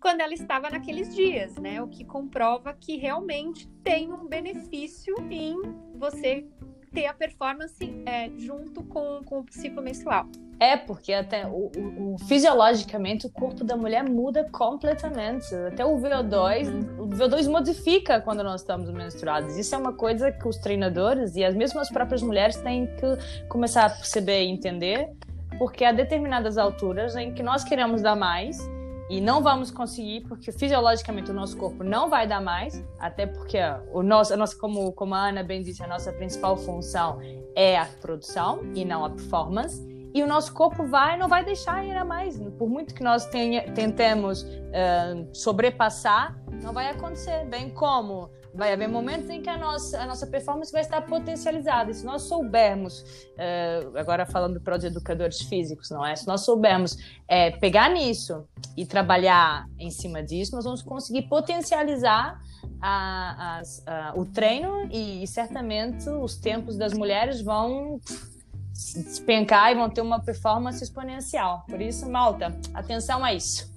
quando 0.00 0.20
ela 0.20 0.34
estava 0.34 0.70
naqueles 0.70 1.14
dias, 1.14 1.56
né? 1.56 1.80
O 1.82 1.88
que 1.88 2.04
comprova 2.04 2.74
que 2.74 2.96
realmente 2.96 3.68
tem 3.82 4.12
um 4.12 4.26
benefício 4.26 5.14
em 5.30 5.56
você 5.94 6.46
ter 6.92 7.06
a 7.06 7.12
performance 7.12 8.02
é, 8.06 8.30
junto 8.38 8.82
com, 8.84 9.20
com 9.24 9.40
o 9.40 9.44
ciclo 9.50 9.82
menstrual. 9.82 10.26
É, 10.58 10.78
porque 10.78 11.12
até 11.12 11.46
o, 11.46 11.70
o, 11.76 12.14
o, 12.14 12.18
fisiologicamente 12.26 13.26
o 13.26 13.30
corpo 13.30 13.62
da 13.62 13.76
mulher 13.76 14.08
muda 14.08 14.48
completamente. 14.50 15.54
Até 15.54 15.84
o 15.84 15.98
VO2, 15.98 16.68
uhum. 16.68 17.02
o 17.04 17.08
VO2 17.08 17.50
modifica 17.50 18.20
quando 18.22 18.42
nós 18.42 18.62
estamos 18.62 18.90
menstruados. 18.90 19.58
Isso 19.58 19.74
é 19.74 19.78
uma 19.78 19.92
coisa 19.92 20.32
que 20.32 20.48
os 20.48 20.56
treinadores 20.56 21.36
e 21.36 21.44
as 21.44 21.54
mesmas 21.54 21.90
próprias 21.90 22.22
mulheres 22.22 22.56
têm 22.56 22.86
que 22.86 23.46
começar 23.48 23.84
a 23.84 23.90
perceber 23.90 24.44
e 24.44 24.48
entender, 24.48 25.10
porque 25.58 25.84
há 25.84 25.92
determinadas 25.92 26.56
alturas 26.56 27.14
em 27.16 27.34
que 27.34 27.42
nós 27.42 27.62
queremos 27.62 28.00
dar 28.00 28.16
mais 28.16 28.58
e 29.08 29.20
não 29.20 29.42
vamos 29.42 29.70
conseguir 29.70 30.22
porque 30.22 30.50
fisiologicamente 30.50 31.30
o 31.30 31.34
nosso 31.34 31.56
corpo 31.56 31.84
não 31.84 32.08
vai 32.08 32.26
dar 32.26 32.40
mais, 32.40 32.82
até 32.98 33.26
porque 33.26 33.58
o 33.92 34.02
nosso, 34.02 34.34
a 34.34 34.36
nossa, 34.36 34.56
como, 34.56 34.92
como 34.92 35.14
a 35.14 35.28
Ana 35.28 35.42
bem 35.42 35.62
disse, 35.62 35.82
a 35.82 35.86
nossa 35.86 36.12
principal 36.12 36.56
função 36.56 37.20
é 37.54 37.78
a 37.78 37.86
produção 38.00 38.60
e 38.74 38.84
não 38.84 39.04
a 39.04 39.10
performance. 39.10 39.96
E 40.14 40.22
o 40.22 40.26
nosso 40.26 40.52
corpo 40.54 40.86
vai 40.86 41.18
não 41.18 41.28
vai 41.28 41.44
deixar 41.44 41.84
ir 41.84 41.94
a 41.94 42.04
mais. 42.04 42.38
Por 42.58 42.70
muito 42.70 42.94
que 42.94 43.02
nós 43.02 43.26
tenha, 43.26 43.70
tentemos 43.72 44.42
uh, 44.42 45.28
sobrepassar, 45.30 46.34
não 46.62 46.72
vai 46.72 46.90
acontecer. 46.90 47.44
Bem 47.46 47.70
como 47.70 48.30
vai 48.56 48.72
haver 48.72 48.88
momentos 48.88 49.28
em 49.28 49.42
que 49.42 49.50
a 49.50 49.58
nossa, 49.58 50.00
a 50.00 50.06
nossa 50.06 50.26
performance 50.26 50.72
vai 50.72 50.80
estar 50.80 51.02
potencializada. 51.02 51.90
E 51.90 51.94
se 51.94 52.04
nós 52.04 52.22
soubermos, 52.22 53.00
uh, 53.00 53.96
agora 53.96 54.24
falando 54.24 54.60
para 54.60 54.76
os 54.76 54.84
educadores 54.84 55.42
físicos, 55.42 55.90
não 55.90 56.04
é? 56.04 56.16
Se 56.16 56.26
nós 56.26 56.40
soubermos 56.42 56.96
é, 57.28 57.50
pegar 57.50 57.90
nisso 57.90 58.44
e 58.76 58.86
trabalhar 58.86 59.68
em 59.78 59.90
cima 59.90 60.22
disso, 60.22 60.54
nós 60.54 60.64
vamos 60.64 60.82
conseguir 60.82 61.22
potencializar 61.22 62.40
a, 62.80 63.60
a, 63.86 64.12
o 64.14 64.24
treino 64.24 64.88
e, 64.90 65.22
e, 65.22 65.26
certamente 65.26 66.08
os 66.08 66.36
tempos 66.36 66.76
das 66.76 66.92
mulheres 66.92 67.40
vão 67.40 68.00
despencar 68.72 69.72
e 69.72 69.74
vão 69.74 69.88
ter 69.88 70.00
uma 70.00 70.20
performance 70.20 70.82
exponencial. 70.82 71.64
Por 71.68 71.80
isso, 71.80 72.08
malta, 72.10 72.54
atenção 72.74 73.24
a 73.24 73.32
isso. 73.32 73.75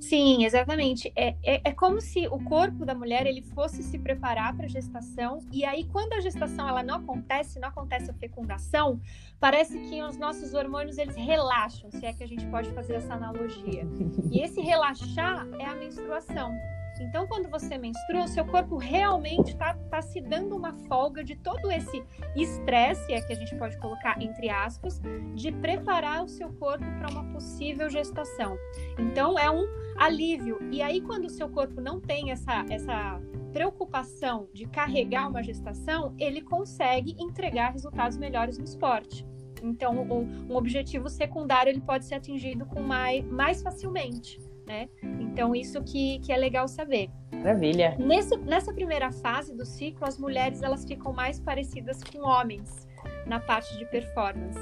Sim, 0.00 0.44
exatamente. 0.44 1.12
É, 1.16 1.36
é, 1.42 1.60
é, 1.64 1.72
como 1.72 2.00
se 2.00 2.26
o 2.26 2.38
corpo 2.44 2.84
da 2.84 2.94
mulher 2.94 3.26
ele 3.26 3.42
fosse 3.42 3.82
se 3.82 3.98
preparar 3.98 4.54
para 4.54 4.66
a 4.66 4.68
gestação 4.68 5.40
e 5.52 5.64
aí 5.64 5.84
quando 5.84 6.12
a 6.12 6.20
gestação 6.20 6.68
ela 6.68 6.82
não 6.82 6.96
acontece, 6.96 7.58
não 7.58 7.68
acontece 7.68 8.10
a 8.10 8.14
fecundação, 8.14 9.00
parece 9.40 9.78
que 9.88 10.02
os 10.02 10.16
nossos 10.16 10.54
hormônios 10.54 10.98
eles 10.98 11.16
relaxam, 11.16 11.90
se 11.90 12.04
é 12.04 12.12
que 12.12 12.22
a 12.22 12.28
gente 12.28 12.46
pode 12.46 12.70
fazer 12.72 12.94
essa 12.94 13.14
analogia. 13.14 13.86
E 14.30 14.40
esse 14.40 14.60
relaxar 14.60 15.46
é 15.58 15.64
a 15.64 15.74
menstruação. 15.74 16.52
Então, 17.00 17.26
quando 17.26 17.48
você 17.48 17.76
menstrua, 17.76 18.26
seu 18.28 18.44
corpo 18.44 18.76
realmente 18.76 19.50
está 19.50 19.74
tá 19.90 20.00
se 20.00 20.20
dando 20.20 20.56
uma 20.56 20.72
folga 20.86 21.24
de 21.24 21.36
todo 21.36 21.70
esse 21.70 22.04
estresse, 22.36 23.12
é 23.12 23.20
que 23.20 23.32
a 23.32 23.36
gente 23.36 23.54
pode 23.56 23.76
colocar 23.78 24.20
entre 24.22 24.48
aspas, 24.48 25.00
de 25.34 25.50
preparar 25.52 26.24
o 26.24 26.28
seu 26.28 26.52
corpo 26.52 26.84
para 26.98 27.10
uma 27.10 27.24
possível 27.32 27.90
gestação. 27.90 28.56
Então, 28.98 29.38
é 29.38 29.50
um 29.50 29.66
alívio. 29.96 30.58
E 30.70 30.82
aí, 30.82 31.00
quando 31.00 31.26
o 31.26 31.30
seu 31.30 31.48
corpo 31.48 31.80
não 31.80 32.00
tem 32.00 32.30
essa, 32.30 32.64
essa 32.70 33.20
preocupação 33.52 34.48
de 34.52 34.66
carregar 34.66 35.28
uma 35.28 35.42
gestação, 35.42 36.14
ele 36.18 36.40
consegue 36.40 37.16
entregar 37.18 37.72
resultados 37.72 38.16
melhores 38.16 38.58
no 38.58 38.64
esporte. 38.64 39.26
Então, 39.62 40.02
um 40.02 40.54
objetivo 40.54 41.08
secundário 41.08 41.70
ele 41.70 41.80
pode 41.80 42.04
ser 42.04 42.16
atingido 42.16 42.66
com 42.66 42.82
mais, 42.82 43.24
mais 43.24 43.62
facilmente 43.62 44.38
né? 44.66 44.88
Então, 45.20 45.54
isso 45.54 45.82
que, 45.82 46.18
que 46.20 46.32
é 46.32 46.36
legal 46.36 46.66
saber. 46.68 47.10
Maravilha. 47.32 47.96
Nesse, 47.98 48.36
nessa 48.38 48.72
primeira 48.72 49.12
fase 49.12 49.54
do 49.54 49.64
ciclo, 49.64 50.06
as 50.06 50.18
mulheres 50.18 50.62
elas 50.62 50.84
ficam 50.84 51.12
mais 51.12 51.40
parecidas 51.40 52.02
com 52.02 52.20
homens 52.20 52.88
na 53.26 53.40
parte 53.40 53.76
de 53.76 53.84
performance. 53.86 54.60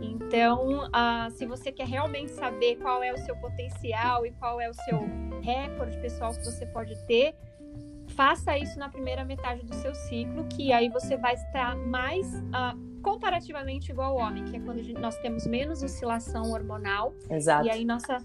Então, 0.00 0.86
uh, 0.86 1.30
se 1.30 1.46
você 1.46 1.70
quer 1.70 1.86
realmente 1.86 2.30
saber 2.32 2.76
qual 2.76 3.02
é 3.02 3.12
o 3.12 3.18
seu 3.18 3.36
potencial 3.36 4.24
e 4.24 4.32
qual 4.32 4.60
é 4.60 4.68
o 4.68 4.74
seu 4.74 5.00
recorde 5.42 5.98
pessoal 5.98 6.32
que 6.32 6.44
você 6.44 6.66
pode 6.66 6.96
ter, 7.06 7.34
faça 8.08 8.56
isso 8.56 8.78
na 8.78 8.88
primeira 8.88 9.24
metade 9.24 9.64
do 9.64 9.74
seu 9.74 9.94
ciclo, 9.94 10.44
que 10.44 10.72
aí 10.72 10.88
você 10.88 11.16
vai 11.16 11.34
estar 11.34 11.76
mais 11.76 12.26
uh, 12.34 13.00
comparativamente 13.02 13.90
igual 13.90 14.18
ao 14.18 14.28
homem, 14.28 14.44
que 14.44 14.56
é 14.56 14.60
quando 14.60 14.82
nós 14.98 15.16
temos 15.18 15.46
menos 15.46 15.82
oscilação 15.82 16.52
hormonal. 16.52 17.14
Exato. 17.30 17.66
E 17.66 17.70
aí 17.70 17.84
nossa 17.84 18.18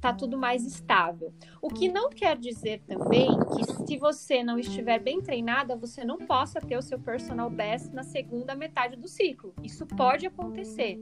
tá 0.00 0.12
tudo 0.12 0.36
mais 0.36 0.64
estável. 0.64 1.32
O 1.60 1.68
que 1.68 1.88
não 1.88 2.10
quer 2.10 2.36
dizer 2.36 2.82
também 2.86 3.28
que 3.54 3.86
se 3.86 3.96
você 3.96 4.42
não 4.42 4.58
estiver 4.58 4.98
bem 4.98 5.20
treinada, 5.20 5.76
você 5.76 6.04
não 6.04 6.18
possa 6.18 6.60
ter 6.60 6.76
o 6.76 6.82
seu 6.82 6.98
personal 6.98 7.50
best 7.50 7.92
na 7.94 8.02
segunda 8.02 8.54
metade 8.54 8.96
do 8.96 9.08
ciclo. 9.08 9.54
Isso 9.62 9.86
pode 9.86 10.26
acontecer. 10.26 10.98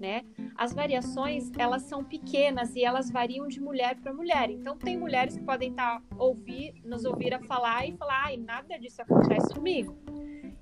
Né? 0.00 0.24
As 0.56 0.72
variações 0.72 1.50
elas 1.58 1.82
são 1.82 2.02
pequenas 2.02 2.74
e 2.74 2.82
elas 2.82 3.10
variam 3.10 3.46
de 3.46 3.60
mulher 3.60 3.96
para 3.96 4.14
mulher. 4.14 4.50
Então 4.50 4.76
tem 4.76 4.96
mulheres 4.96 5.36
que 5.36 5.44
podem 5.44 5.70
estar 5.70 6.00
tá, 6.00 6.16
ouvir, 6.16 6.74
nos 6.84 7.04
ouvir 7.04 7.34
a 7.34 7.40
falar 7.40 7.86
e 7.86 7.92
falar, 7.92 8.24
ai, 8.24 8.38
nada 8.38 8.78
disso 8.78 9.02
acontece 9.02 9.52
comigo. 9.54 9.94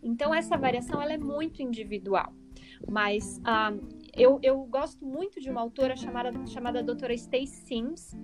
Então 0.02 0.34
essa 0.34 0.56
variação 0.56 1.00
ela 1.00 1.12
é 1.12 1.18
muito 1.18 1.62
individual. 1.62 2.32
Mas 2.90 3.40
ah, 3.44 3.72
eu, 4.18 4.38
eu 4.42 4.64
gosto 4.64 5.04
muito 5.04 5.40
de 5.40 5.48
uma 5.48 5.60
autora 5.60 5.96
chamada, 5.96 6.32
chamada 6.46 6.82
doutora 6.82 7.16
Stacey 7.16 7.46
Sims. 7.46 8.16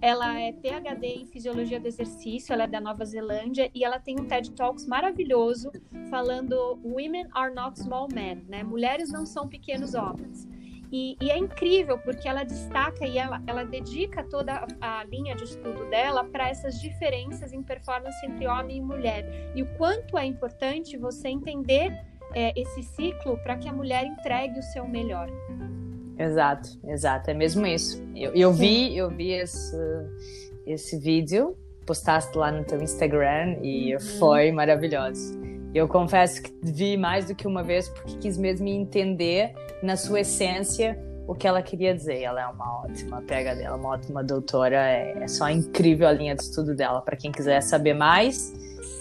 Ela 0.00 0.40
é 0.40 0.52
PhD 0.52 1.06
em 1.06 1.26
Fisiologia 1.26 1.78
do 1.78 1.86
Exercício, 1.86 2.52
ela 2.52 2.64
é 2.64 2.66
da 2.66 2.80
Nova 2.80 3.04
Zelândia 3.04 3.70
e 3.74 3.84
ela 3.84 3.98
tem 3.98 4.18
um 4.18 4.26
TED 4.26 4.52
Talks 4.52 4.86
maravilhoso 4.86 5.70
falando 6.10 6.78
Women 6.82 7.28
are 7.32 7.54
not 7.54 7.78
small 7.78 8.08
men, 8.12 8.44
né? 8.48 8.62
Mulheres 8.62 9.10
não 9.10 9.24
são 9.24 9.48
pequenos 9.48 9.94
homens. 9.94 10.48
E, 10.92 11.16
e, 11.20 11.30
é 11.30 11.36
incrível 11.36 11.98
porque 11.98 12.28
ela 12.28 12.44
destaca 12.44 13.04
e 13.06 13.18
ela, 13.18 13.42
ela 13.46 13.64
dedica 13.64 14.22
toda 14.22 14.64
a, 14.80 15.00
a 15.00 15.04
linha 15.04 15.34
de 15.34 15.44
estudo 15.44 15.88
dela 15.90 16.22
para 16.22 16.48
essas 16.48 16.80
diferenças 16.80 17.52
em 17.52 17.62
performance 17.62 18.24
entre 18.24 18.46
homem 18.46 18.76
e 18.76 18.80
mulher. 18.80 19.52
E 19.56 19.62
o 19.62 19.66
quanto 19.76 20.16
é 20.16 20.24
importante 20.24 20.96
você 20.96 21.28
entender 21.28 21.90
é, 22.34 22.52
esse 22.58 22.82
ciclo 22.82 23.38
para 23.38 23.56
que 23.56 23.68
a 23.68 23.72
mulher 23.72 24.04
entregue 24.04 24.58
o 24.58 24.62
seu 24.62 24.86
melhor. 24.86 25.28
Exato, 26.18 26.68
exato, 26.86 27.30
é 27.30 27.34
mesmo 27.34 27.66
isso. 27.66 28.02
Eu, 28.14 28.32
eu 28.34 28.52
vi, 28.52 28.96
eu 28.96 29.10
vi 29.10 29.32
esse, 29.32 29.76
esse 30.66 30.98
vídeo, 30.98 31.56
postaste 31.84 32.36
lá 32.36 32.52
no 32.52 32.64
teu 32.64 32.80
Instagram 32.82 33.56
e 33.62 33.94
uhum. 33.94 34.00
foi 34.00 34.52
maravilhoso. 34.52 35.38
Eu 35.74 35.88
confesso 35.88 36.40
que 36.40 36.52
vi 36.62 36.96
mais 36.96 37.26
do 37.26 37.34
que 37.34 37.48
uma 37.48 37.62
vez 37.62 37.88
porque 37.88 38.16
quis 38.18 38.38
mesmo 38.38 38.68
entender 38.68 39.52
na 39.82 39.96
sua 39.96 40.20
essência 40.20 40.96
o 41.26 41.34
que 41.34 41.48
ela 41.48 41.62
queria 41.62 41.92
dizer. 41.92 42.22
Ela 42.22 42.42
é 42.42 42.46
uma 42.46 42.84
ótima 42.84 43.20
pega 43.22 43.56
dela, 43.56 43.76
uma 43.76 43.88
ótima 43.88 44.22
doutora, 44.22 44.76
é, 44.76 45.18
é 45.20 45.26
só 45.26 45.48
incrível 45.50 46.06
a 46.06 46.12
linha 46.12 46.36
de 46.36 46.42
estudo 46.42 46.76
dela. 46.76 47.00
Para 47.00 47.16
quem 47.16 47.32
quiser 47.32 47.60
saber 47.60 47.94
mais, 47.94 48.52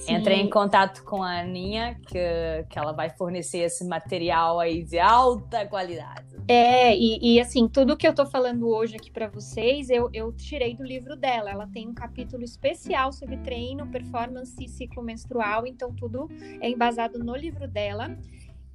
Sim. 0.06 0.16
Entrei 0.16 0.40
em 0.42 0.50
contato 0.50 1.04
com 1.04 1.24
a 1.24 1.40
Aninha, 1.40 1.96
que, 2.06 2.66
que 2.70 2.78
ela 2.78 2.92
vai 2.92 3.10
fornecer 3.10 3.60
esse 3.60 3.86
material 3.86 4.60
aí 4.60 4.84
de 4.84 5.00
alta 5.00 5.66
qualidade. 5.66 6.36
É, 6.48 6.94
e, 6.94 7.36
e 7.36 7.40
assim, 7.40 7.70
tudo 7.70 7.96
que 7.96 8.06
eu 8.06 8.14
tô 8.14 8.26
falando 8.26 8.68
hoje 8.68 8.98
aqui 8.98 9.10
para 9.10 9.30
vocês, 9.30 9.90
eu, 9.90 10.10
eu 10.14 10.34
tirei 10.34 10.76
do 10.76 10.84
livro 10.84 11.16
dela. 11.16 11.52
Ela 11.52 11.68
tem 11.68 11.88
um 11.88 11.94
capítulo 11.94 12.44
especial 12.44 13.14
sobre 13.14 13.38
treino, 13.38 13.88
performance 13.88 14.56
e 14.62 14.68
ciclo 14.68 15.02
menstrual, 15.02 15.66
então 15.66 15.94
tudo 15.94 16.30
é 16.60 16.70
embasado 16.70 17.18
no 17.20 17.36
livro 17.36 17.66
dela. 17.66 18.18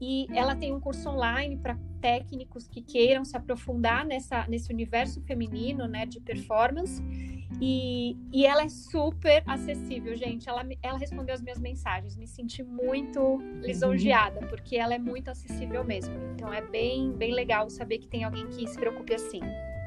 E 0.01 0.27
ela 0.33 0.55
tem 0.55 0.73
um 0.73 0.81
curso 0.81 1.09
online 1.09 1.57
para 1.57 1.77
técnicos 2.01 2.69
que 2.69 2.81
queiram 2.81 3.25
se 3.25 3.37
aprofundar 3.37 4.05
nessa, 4.05 4.47
nesse 4.47 4.73
universo 4.73 5.21
feminino, 5.23 5.89
né, 5.89 6.07
de 6.07 6.21
performance. 6.21 7.03
E, 7.61 8.17
e 8.33 8.47
ela 8.47 8.63
é 8.63 8.69
super 8.69 9.43
acessível, 9.47 10.15
gente. 10.15 10.49
Ela, 10.49 10.65
ela 10.83 10.99
respondeu 10.99 11.35
as 11.35 11.43
minhas 11.43 11.59
mensagens. 11.59 12.17
Me 12.17 12.27
senti 12.27 12.63
muito 12.63 13.39
lisonjeada, 13.63 14.47
porque 14.47 14.77
ela 14.77 14.95
é 14.95 14.99
muito 14.99 15.31
acessível 15.31 15.83
mesmo. 15.83 16.15
Então 16.35 16.53
é 16.53 16.63
bem, 16.63 17.11
bem 17.13 17.33
legal 17.33 17.69
saber 17.69 17.99
que 17.99 18.07
tem 18.07 18.23
alguém 18.23 18.47
que 18.49 18.67
se 18.67 18.79
preocupe 18.79 19.15
assim. 19.15 19.41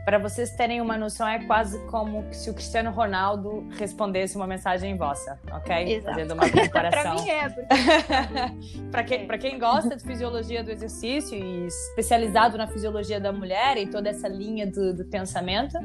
Para 0.03 0.17
vocês 0.17 0.49
terem 0.51 0.81
uma 0.81 0.97
noção, 0.97 1.27
é 1.27 1.39
quase 1.45 1.77
como 1.85 2.25
se 2.33 2.49
o 2.49 2.53
Cristiano 2.53 2.89
Ronaldo 2.89 3.67
respondesse 3.77 4.35
uma 4.35 4.47
mensagem 4.47 4.97
vossa, 4.97 5.39
ok? 5.51 5.95
Exato. 5.95 6.15
Fazendo 6.15 6.33
uma 6.33 6.49
comparação. 6.49 7.15
para 7.23 7.23
mim 7.23 7.29
é. 7.29 7.49
Para 8.89 9.03
quem, 9.05 9.27
é. 9.29 9.37
quem 9.37 9.59
gosta 9.59 9.95
de 9.95 10.03
fisiologia 10.03 10.63
do 10.63 10.71
exercício 10.71 11.37
e 11.37 11.67
especializado 11.67 12.57
na 12.57 12.67
fisiologia 12.67 13.19
da 13.19 13.31
mulher 13.31 13.77
e 13.77 13.85
toda 13.85 14.09
essa 14.09 14.27
linha 14.27 14.65
do, 14.65 14.91
do, 14.91 15.05
pensamento, 15.05 15.77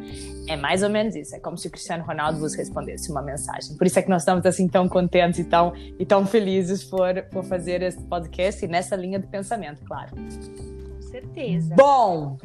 é 0.49 0.57
mais 0.57 0.83
ou 0.83 0.89
menos 0.89 1.15
isso. 1.15 1.37
É 1.37 1.41
como 1.41 1.59
se 1.59 1.69
o 1.69 1.71
Cristiano 1.71 2.03
Ronaldo 2.03 2.39
vos 2.39 2.55
respondesse 2.55 3.11
uma 3.11 3.21
mensagem. 3.21 3.77
Por 3.77 3.87
isso 3.87 3.99
é 3.99 4.03
que 4.03 4.09
nós 4.09 4.23
estamos 4.23 4.47
assim 4.47 4.67
tão 4.67 4.89
contentes 4.89 5.41
e 5.41 5.45
tão, 5.45 5.75
e 5.77 6.07
tão 6.07 6.27
felizes 6.27 6.83
por, 6.83 7.23
por 7.31 7.45
fazer 7.45 7.83
esse 7.83 8.03
podcast 8.05 8.65
e 8.65 8.69
nessa 8.69 8.97
linha 8.97 9.19
de 9.19 9.27
pensamento, 9.27 9.85
claro. 9.85 10.13
Com 10.17 11.03
certeza. 11.03 11.75
Bom, 11.75 12.39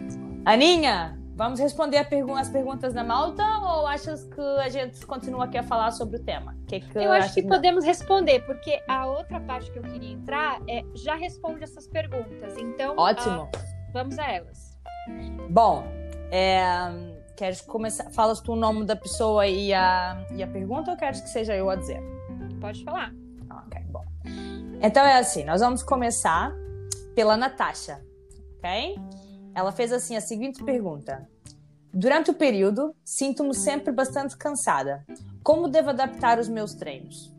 Aninha, 0.45 1.20
Vamos 1.35 1.59
responder 1.59 2.03
pergu 2.05 2.35
as 2.35 2.49
perguntas 2.49 2.93
da 2.93 3.03
Malta 3.03 3.43
ou 3.61 3.87
achas 3.87 4.25
que 4.25 4.41
a 4.41 4.69
gente 4.69 5.05
continua 5.05 5.45
aqui 5.45 5.57
a 5.57 5.63
falar 5.63 5.91
sobre 5.91 6.17
o 6.17 6.23
tema? 6.23 6.55
Que 6.67 6.81
que 6.81 6.97
eu 6.97 7.11
acho 7.11 7.33
que 7.33 7.43
podemos 7.43 7.85
responder, 7.85 8.41
porque 8.45 8.81
a 8.87 9.05
outra 9.05 9.39
parte 9.39 9.71
que 9.71 9.79
eu 9.79 9.83
queria 9.83 10.11
entrar 10.11 10.61
é 10.67 10.83
já 10.93 11.15
responde 11.15 11.63
essas 11.63 11.87
perguntas. 11.87 12.57
Então, 12.57 12.95
ótimo. 12.97 13.43
Uh, 13.43 13.49
vamos 13.93 14.19
a 14.19 14.29
elas. 14.29 14.77
Bom, 15.49 15.83
é, 16.31 16.61
queres 17.35 17.61
começar? 17.61 18.09
Falas 18.11 18.39
tu 18.39 18.53
o 18.53 18.55
nome 18.55 18.85
da 18.85 18.95
pessoa 18.95 19.47
e 19.47 19.73
a, 19.73 20.25
e 20.35 20.43
a 20.43 20.47
pergunta 20.47 20.91
ou 20.91 20.97
queres 20.97 21.21
que 21.21 21.29
seja 21.29 21.55
eu 21.55 21.69
a 21.69 21.75
dizer? 21.75 22.01
Pode 22.59 22.83
falar. 22.83 23.11
Ok, 23.65 23.81
bom. 23.89 24.03
Então 24.81 25.05
é 25.05 25.17
assim, 25.17 25.43
nós 25.43 25.61
vamos 25.61 25.81
começar 25.81 26.53
pela 27.15 27.35
Natasha, 27.35 28.01
ok? 28.57 28.95
Ela 29.53 29.71
fez 29.71 29.91
assim 29.91 30.15
a 30.15 30.21
seguinte 30.21 30.63
pergunta: 30.63 31.27
Durante 31.93 32.31
o 32.31 32.33
período, 32.33 32.95
sinto-me 33.03 33.53
sempre 33.53 33.91
bastante 33.91 34.37
cansada. 34.37 35.05
Como 35.43 35.67
devo 35.67 35.89
adaptar 35.89 36.39
os 36.39 36.47
meus 36.47 36.73
treinos? 36.73 37.33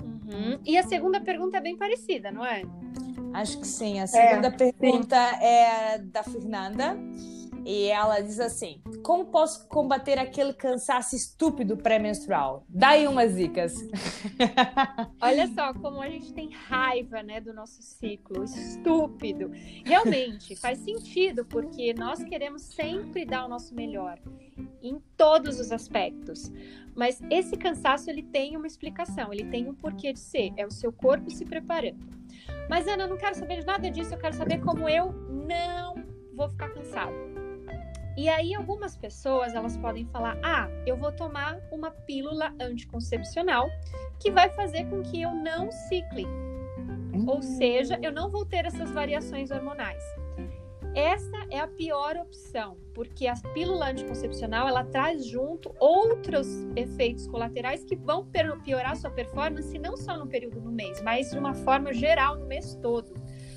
Uhum. 0.00 0.58
E 0.64 0.78
a 0.78 0.82
segunda 0.82 1.20
pergunta 1.20 1.58
é 1.58 1.60
bem 1.60 1.76
parecida, 1.76 2.30
não 2.30 2.44
é? 2.44 2.62
Acho 3.34 3.58
que 3.58 3.66
sim. 3.66 4.00
A 4.00 4.06
segunda 4.06 4.48
é, 4.48 4.50
pergunta 4.50 5.16
sim. 5.16 5.44
é 5.44 5.98
da 5.98 6.22
Fernanda. 6.22 6.96
E 7.64 7.86
ela 7.86 8.20
diz 8.20 8.38
assim: 8.38 8.82
Como 9.02 9.26
posso 9.26 9.66
combater 9.68 10.18
aquele 10.18 10.52
cansaço 10.52 11.16
estúpido 11.16 11.76
pré-menstrual? 11.76 12.64
Dá 12.68 12.90
aí 12.90 13.08
umas 13.08 13.34
dicas. 13.36 13.74
Olha 15.20 15.46
só 15.48 15.72
como 15.72 16.02
a 16.02 16.08
gente 16.08 16.32
tem 16.34 16.50
raiva, 16.50 17.22
né, 17.22 17.40
do 17.40 17.54
nosso 17.54 17.80
ciclo 17.80 18.44
estúpido. 18.44 19.50
Realmente 19.84 20.54
faz 20.60 20.78
sentido 20.78 21.44
porque 21.46 21.94
nós 21.94 22.22
queremos 22.22 22.62
sempre 22.62 23.24
dar 23.24 23.46
o 23.46 23.48
nosso 23.48 23.74
melhor 23.74 24.18
em 24.82 25.00
todos 25.16 25.58
os 25.58 25.72
aspectos. 25.72 26.52
Mas 26.94 27.20
esse 27.30 27.56
cansaço 27.56 28.10
ele 28.10 28.22
tem 28.22 28.56
uma 28.56 28.66
explicação, 28.66 29.32
ele 29.32 29.44
tem 29.44 29.68
um 29.68 29.74
porquê 29.74 30.12
de 30.12 30.20
ser, 30.20 30.52
é 30.56 30.66
o 30.66 30.70
seu 30.70 30.92
corpo 30.92 31.30
se 31.30 31.44
preparando. 31.44 31.98
Mas 32.68 32.86
Ana, 32.86 33.04
eu 33.04 33.08
não 33.08 33.16
quero 33.16 33.34
saber 33.34 33.60
de 33.60 33.66
nada 33.66 33.90
disso, 33.90 34.14
eu 34.14 34.18
quero 34.18 34.34
saber 34.34 34.60
como 34.60 34.88
eu 34.88 35.12
não 35.12 35.94
vou 36.34 36.48
ficar 36.48 36.68
cansado. 36.70 37.33
E 38.16 38.28
aí 38.28 38.54
algumas 38.54 38.96
pessoas 38.96 39.54
elas 39.54 39.76
podem 39.76 40.06
falar: 40.06 40.38
"Ah, 40.42 40.68
eu 40.86 40.96
vou 40.96 41.12
tomar 41.12 41.60
uma 41.70 41.90
pílula 41.90 42.54
anticoncepcional 42.60 43.68
que 44.20 44.30
vai 44.30 44.48
fazer 44.50 44.84
com 44.88 45.02
que 45.02 45.22
eu 45.22 45.32
não 45.34 45.70
cicle. 45.70 46.26
Ou 47.26 47.42
seja, 47.42 47.98
eu 48.02 48.12
não 48.12 48.30
vou 48.30 48.44
ter 48.44 48.66
essas 48.66 48.90
variações 48.90 49.50
hormonais. 49.50 50.02
Essa 50.94 51.46
é 51.50 51.58
a 51.58 51.66
pior 51.66 52.16
opção, 52.16 52.76
porque 52.94 53.26
a 53.26 53.34
pílula 53.52 53.90
anticoncepcional 53.90 54.68
ela 54.68 54.84
traz 54.84 55.26
junto 55.26 55.74
outros 55.80 56.46
efeitos 56.76 57.26
colaterais 57.26 57.82
que 57.82 57.96
vão 57.96 58.24
piorar 58.62 58.96
sua 58.96 59.10
performance 59.10 59.76
não 59.76 59.96
só 59.96 60.16
no 60.16 60.28
período 60.28 60.60
do 60.60 60.70
mês, 60.70 61.02
mas 61.02 61.30
de 61.30 61.38
uma 61.38 61.52
forma 61.52 61.92
geral 61.92 62.36
no 62.36 62.46
mês 62.46 62.76
todo 62.80 63.12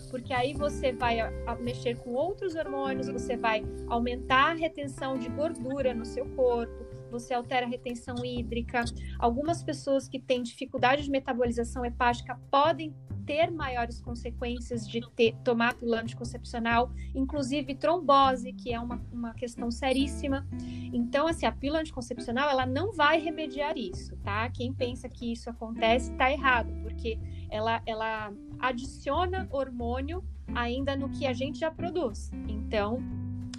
porque 0.10 0.34
aí 0.34 0.54
você 0.54 0.92
vai 0.92 1.18
mexer 1.60 1.98
com 1.98 2.12
outros 2.12 2.56
hormônios, 2.56 3.08
você 3.08 3.36
vai 3.36 3.64
aumentar 3.88 4.52
a 4.52 4.54
retenção 4.54 5.18
de 5.18 5.30
gordura 5.30 5.94
no 5.94 6.06
seu 6.06 6.26
corpo, 6.36 6.86
você 7.10 7.34
altera 7.34 7.66
a 7.66 7.70
retenção 7.70 8.24
hídrica. 8.24 8.84
Algumas 9.20 9.64
pessoas 9.64 10.08
que 10.08 10.20
têm 10.20 10.44
dificuldade 10.44 11.04
de 11.04 11.12
metabolização 11.12 11.86
hepática 11.86 12.40
podem 12.52 12.94
ter 13.28 13.52
maiores 13.52 14.00
consequências 14.00 14.88
de 14.88 15.02
ter, 15.12 15.36
tomar 15.44 15.74
pílula 15.74 16.00
anticoncepcional, 16.00 16.90
inclusive 17.14 17.76
trombose, 17.76 18.54
que 18.54 18.74
é 18.74 18.80
uma, 18.80 19.02
uma 19.12 19.34
questão 19.34 19.70
seríssima. 19.70 20.48
Então, 20.94 21.28
assim, 21.28 21.46
a 21.46 21.52
pílula 21.52 21.82
anticoncepcional, 21.82 22.50
ela 22.50 22.66
não 22.66 22.94
vai 22.94 23.20
remediar 23.20 23.78
isso, 23.78 24.16
tá? 24.24 24.50
Quem 24.50 24.74
pensa 24.74 25.10
que 25.10 25.34
isso 25.34 25.50
acontece, 25.50 26.14
tá 26.14 26.32
errado, 26.32 26.72
porque 26.82 27.20
ela, 27.50 27.82
ela 27.86 28.32
adiciona 28.60 29.48
hormônio 29.52 30.24
ainda 30.54 30.96
no 30.96 31.10
que 31.10 31.26
a 31.26 31.34
gente 31.34 31.60
já 31.60 31.72
produz. 31.72 32.32
Então, 32.48 33.00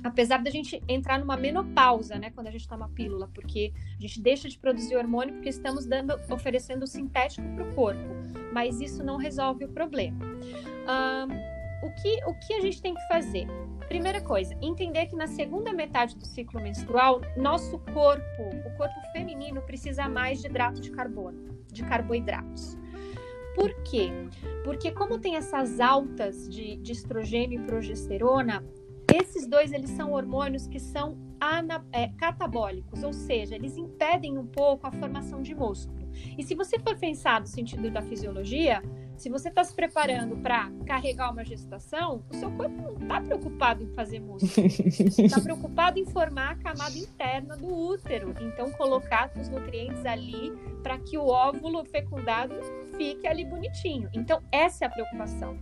apesar 0.03 0.43
da 0.43 0.51
gente 0.51 0.83
entrar 0.89 1.19
numa 1.19 1.37
menopausa, 1.37 2.19
né, 2.19 2.31
quando 2.31 2.49
a 2.49 2.51
gente 2.51 2.67
toma 2.69 2.89
pílula, 2.91 3.29
porque 3.35 3.73
a 3.97 4.01
gente 4.01 4.21
deixa 4.21 4.49
de 4.49 4.59
produzir 4.59 4.97
hormônio 4.97 5.35
porque 5.35 5.49
estamos 5.49 5.87
dando, 5.87 6.19
oferecendo 6.31 6.87
sintético 6.87 7.47
para 7.55 7.65
o 7.65 7.75
corpo, 7.75 8.09
mas 8.53 8.81
isso 8.81 9.05
não 9.05 9.17
resolve 9.17 9.65
o 9.65 9.69
problema. 9.69 10.25
Um, 10.25 11.87
o, 11.87 11.91
que, 11.91 12.25
o 12.25 12.35
que 12.35 12.55
a 12.55 12.61
gente 12.61 12.81
tem 12.81 12.95
que 12.95 13.09
fazer? 13.09 13.47
Primeira 13.89 14.21
coisa, 14.21 14.57
entender 14.61 15.07
que 15.07 15.17
na 15.17 15.27
segunda 15.27 15.73
metade 15.73 16.17
do 16.17 16.27
ciclo 16.27 16.61
menstrual, 16.61 17.21
nosso 17.37 17.79
corpo, 17.79 18.43
o 18.67 18.77
corpo 18.77 18.95
feminino, 19.13 19.63
precisa 19.63 20.09
mais 20.09 20.41
de 20.41 20.47
hidrato 20.47 20.81
de 20.81 20.91
carbono, 20.91 21.59
de 21.73 21.83
carboidratos. 21.85 22.77
Por 23.59 23.75
quê? 23.83 24.13
Porque 24.63 24.93
como 24.93 25.19
tem 25.19 25.35
essas 25.35 25.81
altas 25.81 26.49
de, 26.49 26.77
de 26.77 26.93
estrogênio 26.93 27.61
e 27.61 27.67
progesterona, 27.67 28.65
esses 29.13 29.49
dois 29.49 29.73
eles 29.73 29.91
são 29.91 30.13
hormônios 30.13 30.69
que 30.69 30.79
são 30.79 31.19
ana, 31.41 31.85
é, 31.91 32.07
catabólicos, 32.07 33.03
ou 33.03 33.13
seja, 33.13 33.57
eles 33.57 33.77
impedem 33.77 34.39
um 34.39 34.47
pouco 34.47 34.87
a 34.87 34.93
formação 34.93 35.43
de 35.43 35.57
músculo. 35.57 36.09
E 36.39 36.43
se 36.45 36.55
você 36.55 36.79
for 36.79 36.97
pensar 36.97 37.41
no 37.41 37.49
sentido 37.49 37.91
da 37.91 38.01
fisiologia, 38.01 38.81
se 39.19 39.29
você 39.29 39.49
está 39.49 39.65
se 39.65 39.75
preparando 39.75 40.37
para 40.37 40.71
carregar 40.87 41.33
uma 41.33 41.45
gestação, 41.45 42.25
o 42.31 42.35
seu 42.37 42.51
corpo 42.53 42.81
não 42.81 42.93
está 42.93 43.21
preocupado 43.21 43.83
em 43.83 43.89
fazer 43.89 44.21
músculo. 44.21 44.67
Está 44.67 45.41
preocupado 45.43 45.99
em 45.99 46.05
formar 46.07 46.53
a 46.53 46.55
camada 46.55 46.97
interna 46.97 47.57
do 47.57 47.67
útero. 47.67 48.35
Então, 48.41 48.71
colocar 48.73 49.31
os 49.37 49.49
nutrientes 49.49 50.07
ali 50.07 50.53
para 50.83 50.99
que 50.99 51.19
o 51.19 51.27
óvulo 51.27 51.85
fecundado 51.85 52.55
fique 52.97 53.27
ali 53.27 53.45
bonitinho. 53.45 54.09
Então, 54.15 54.41
essa 54.53 54.85
é 54.85 54.87
a 54.87 54.91
preocupação. 54.91 55.59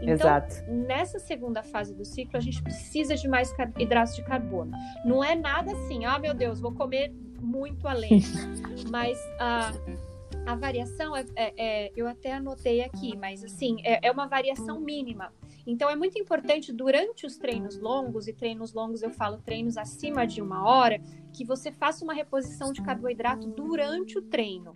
Então, 0.00 0.14
Exato. 0.14 0.54
nessa 0.68 1.18
segunda 1.18 1.62
fase 1.64 1.92
do 1.94 2.04
ciclo, 2.04 2.36
a 2.36 2.40
gente 2.40 2.62
precisa 2.62 3.16
de 3.16 3.28
mais 3.28 3.52
hidratos 3.76 4.14
de 4.14 4.22
carbono. 4.22 4.72
Não 5.04 5.22
é 5.22 5.34
nada 5.34 5.72
assim, 5.72 6.04
ah, 6.04 6.18
meu 6.18 6.32
Deus, 6.32 6.60
vou 6.60 6.72
comer 6.72 7.12
muito 7.40 7.88
além. 7.88 8.22
Mas 8.88 9.18
uh, 9.18 10.09
a 10.46 10.54
variação, 10.54 11.16
é, 11.16 11.24
é, 11.36 11.52
é, 11.56 11.92
eu 11.96 12.06
até 12.06 12.32
anotei 12.32 12.82
aqui, 12.82 13.16
mas 13.16 13.44
assim, 13.44 13.76
é, 13.84 14.08
é 14.08 14.10
uma 14.10 14.26
variação 14.26 14.80
mínima. 14.80 15.32
Então 15.66 15.88
é 15.88 15.96
muito 15.96 16.18
importante 16.18 16.72
durante 16.72 17.26
os 17.26 17.36
treinos 17.36 17.78
longos, 17.78 18.26
e 18.26 18.32
treinos 18.32 18.72
longos 18.72 19.02
eu 19.02 19.10
falo 19.10 19.38
treinos 19.38 19.76
acima 19.76 20.26
de 20.26 20.40
uma 20.40 20.66
hora, 20.66 21.00
que 21.32 21.44
você 21.44 21.70
faça 21.70 22.04
uma 22.04 22.14
reposição 22.14 22.72
de 22.72 22.82
carboidrato 22.82 23.46
durante 23.46 24.18
o 24.18 24.22
treino. 24.22 24.72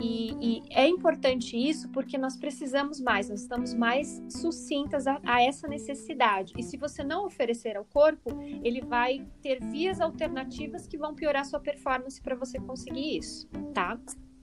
E, 0.00 0.36
e, 0.40 0.62
é 0.70 0.86
importante 0.86 1.56
isso 1.56 1.88
porque 1.88 2.16
nós 2.16 2.36
precisamos 2.36 3.00
mais, 3.00 3.28
nós 3.28 3.40
estamos 3.40 3.74
mais 3.74 4.22
sucintas 4.28 5.08
a, 5.08 5.20
a, 5.24 5.42
essa 5.42 5.66
necessidade. 5.66 6.52
E 6.56 6.62
se 6.62 6.76
você 6.76 7.02
não 7.02 7.26
oferecer 7.26 7.76
ao 7.76 7.84
corpo, 7.84 8.30
ele 8.62 8.80
vai 8.80 9.26
ter 9.42 9.60
vias 9.60 10.00
alternativas 10.00 10.86
que 10.86 10.96
vão 10.96 11.14
piorar 11.14 11.44
sua 11.44 11.58
performance 11.58 12.20
para 12.22 12.36
você 12.36 12.60
conseguir 12.60 13.18
isso, 13.18 13.48
tá? 13.74 13.98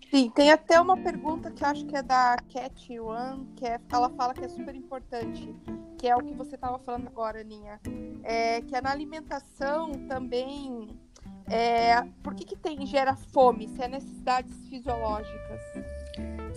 Sim, 0.10 0.30
tem 0.30 0.52
até 0.52 0.80
uma 0.80 0.96
pergunta 0.96 1.52
que 1.52 1.64
acho 1.64 1.86
que 1.86 1.96
é 1.96 2.02
da 2.02 2.38
Cat 2.52 3.00
One, 3.00 3.48
que 3.56 3.66
é, 3.66 3.80
ela 3.92 4.10
fala 4.12 4.34
que 4.34 4.46
é 4.46 4.48
super 4.48 4.76
importante, 4.76 5.54
que 5.98 6.08
é 6.08 6.16
o 6.16 6.20
que 6.20 6.34
você 6.34 6.56
estava 6.56 6.80
falando 6.80 7.08
agora, 7.08 7.42
Aninha. 7.42 7.80
É, 8.24 8.62
que 8.62 8.76
é 8.76 8.82
na 8.82 8.92
alimentação 8.92 9.92
também 10.08 10.88
é, 11.48 12.02
por 12.24 12.34
que, 12.34 12.44
que 12.44 12.56
tem, 12.56 12.86
gera 12.86 13.16
fome? 13.16 13.68
Se 13.68 13.82
é 13.82 13.88
necessidades 13.88 14.68
fisiológicas? 14.68 15.62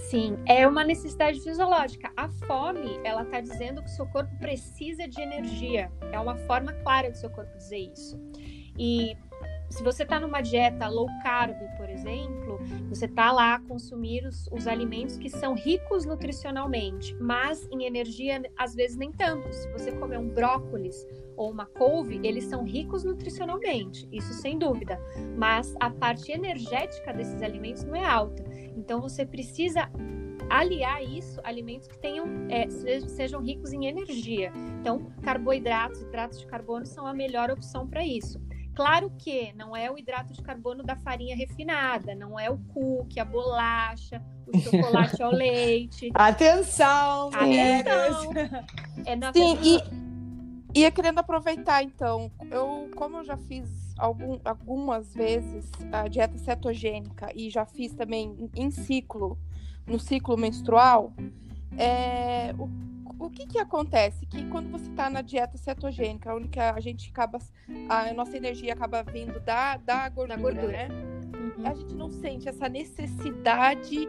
Sim, 0.09 0.39
é 0.47 0.67
uma 0.67 0.85
necessidade 0.85 1.41
fisiológica. 1.41 2.11
A 2.17 2.29
fome, 2.29 2.99
ela 3.05 3.23
está 3.23 3.41
dizendo 3.41 3.83
que 3.83 3.89
o 3.89 3.93
seu 3.93 4.07
corpo 4.07 4.35
precisa 4.39 5.07
de 5.07 5.21
energia. 5.21 5.93
É 6.13 6.19
uma 6.19 6.37
forma 6.37 6.73
clara 6.73 7.11
do 7.11 7.17
seu 7.17 7.29
corpo 7.29 7.55
dizer 7.59 7.91
isso. 7.93 8.19
E 8.79 9.17
se 9.71 9.83
você 9.83 10.03
está 10.03 10.19
numa 10.19 10.41
dieta 10.41 10.89
low 10.89 11.07
carb, 11.23 11.57
por 11.77 11.89
exemplo, 11.89 12.59
você 12.89 13.05
está 13.05 13.31
lá 13.31 13.55
a 13.55 13.61
consumir 13.61 14.27
os, 14.27 14.49
os, 14.51 14.67
alimentos 14.67 15.19
que 15.19 15.29
são 15.29 15.55
ricos 15.55 16.05
nutricionalmente, 16.05 17.15
mas 17.21 17.69
em 17.71 17.85
energia 17.85 18.43
às 18.57 18.75
vezes 18.75 18.97
nem 18.97 19.13
tanto. 19.13 19.53
Se 19.53 19.71
você 19.71 19.93
comer 19.93 20.19
um 20.19 20.29
brócolis 20.29 21.07
ou 21.37 21.51
uma 21.51 21.67
couve, 21.67 22.21
eles 22.23 22.45
são 22.45 22.65
ricos 22.65 23.05
nutricionalmente, 23.05 24.09
isso 24.11 24.33
sem 24.33 24.59
dúvida. 24.59 24.99
Mas 25.37 25.75
a 25.81 25.91
parte 25.91 26.33
energética 26.33 27.13
desses 27.13 27.43
alimentos 27.43 27.85
não 27.85 27.95
é 27.95 28.05
alta. 28.05 28.45
Então 28.77 29.01
você 29.01 29.25
precisa 29.27 29.91
aliar 30.49 31.03
isso 31.03 31.41
alimentos 31.45 31.87
que 31.87 31.99
tenham 31.99 32.27
é, 32.49 32.69
sejam 33.01 33.41
ricos 33.41 33.73
em 33.73 33.87
energia. 33.87 34.53
Então, 34.81 35.11
carboidratos, 35.23 36.01
hidratos 36.01 36.41
de 36.41 36.47
carbono 36.47 36.87
são 36.87 37.07
a 37.07 37.13
melhor 37.13 37.51
opção 37.51 37.87
para 37.87 38.05
isso. 38.05 38.41
Claro 38.79 39.11
que 39.19 39.53
não 39.55 39.75
é 39.75 39.91
o 39.91 39.99
hidrato 39.99 40.33
de 40.33 40.41
carbono 40.41 40.85
da 40.85 40.95
farinha 40.95 41.35
refinada, 41.35 42.15
não 42.15 42.39
é 42.39 42.49
o 42.49 42.57
cookie, 42.73 43.19
a 43.19 43.25
bolacha, 43.25 44.23
o 44.47 44.55
chocolate 44.63 45.21
ao 45.21 45.33
leite. 45.33 46.13
Atenção! 46.15 47.29
Atenção! 47.35 48.33
É 49.05 49.17
na 49.17 49.33
Sim, 49.33 49.59
e, 49.65 50.79
e 50.79 50.85
eu 50.85 50.93
querendo 50.93 51.19
aproveitar, 51.19 51.83
então, 51.83 52.31
eu, 52.53 52.89
como 52.95 53.17
eu 53.17 53.25
já 53.25 53.37
fiz 53.37 53.69
algum, 53.99 54.39
algumas 54.45 55.13
vezes 55.13 55.69
a 55.91 56.07
dieta 56.07 56.39
cetogênica 56.39 57.33
e 57.35 57.51
já 57.51 57.67
fiz 57.67 57.93
também 57.95 58.49
em 58.55 58.71
ciclo, 58.71 59.37
no 59.89 59.99
ciclo 59.99 60.37
menstrual, 60.37 61.13
é, 61.77 62.55
o 62.57 62.69
o 63.19 63.31
que 63.31 63.47
que 63.47 63.59
acontece? 63.59 64.27
Que 64.27 64.45
quando 64.49 64.71
você 64.71 64.89
está 64.91 65.11
na 65.11 65.23
dieta 65.23 65.59
cetogênica, 65.59 66.35
onde 66.35 66.49
que 66.49 66.61
a 66.61 66.79
gente 66.81 67.11
acaba, 67.11 67.39
a 67.89 68.13
nossa 68.13 68.37
energia 68.37 68.73
acaba 68.73 69.03
vindo 69.03 69.41
da, 69.41 69.77
da 69.77 70.09
gordura, 70.09 70.37
da 70.37 70.43
gordura. 70.43 70.73
né? 70.73 70.89
Uhum. 71.59 71.67
A 71.67 71.75
gente 71.75 71.95
não 71.95 72.11
sente 72.11 72.49
essa 72.49 72.69
necessidade 72.69 74.09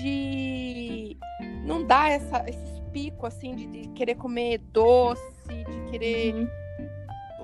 de 0.00 1.16
não 1.64 1.84
dar 1.84 2.10
essa, 2.10 2.48
esse 2.48 2.80
pico 2.92 3.26
assim 3.26 3.54
de, 3.54 3.66
de 3.66 3.88
querer 3.88 4.14
comer 4.14 4.58
doce, 4.58 5.22
de 5.46 5.90
querer 5.90 6.34
uhum 6.34 6.65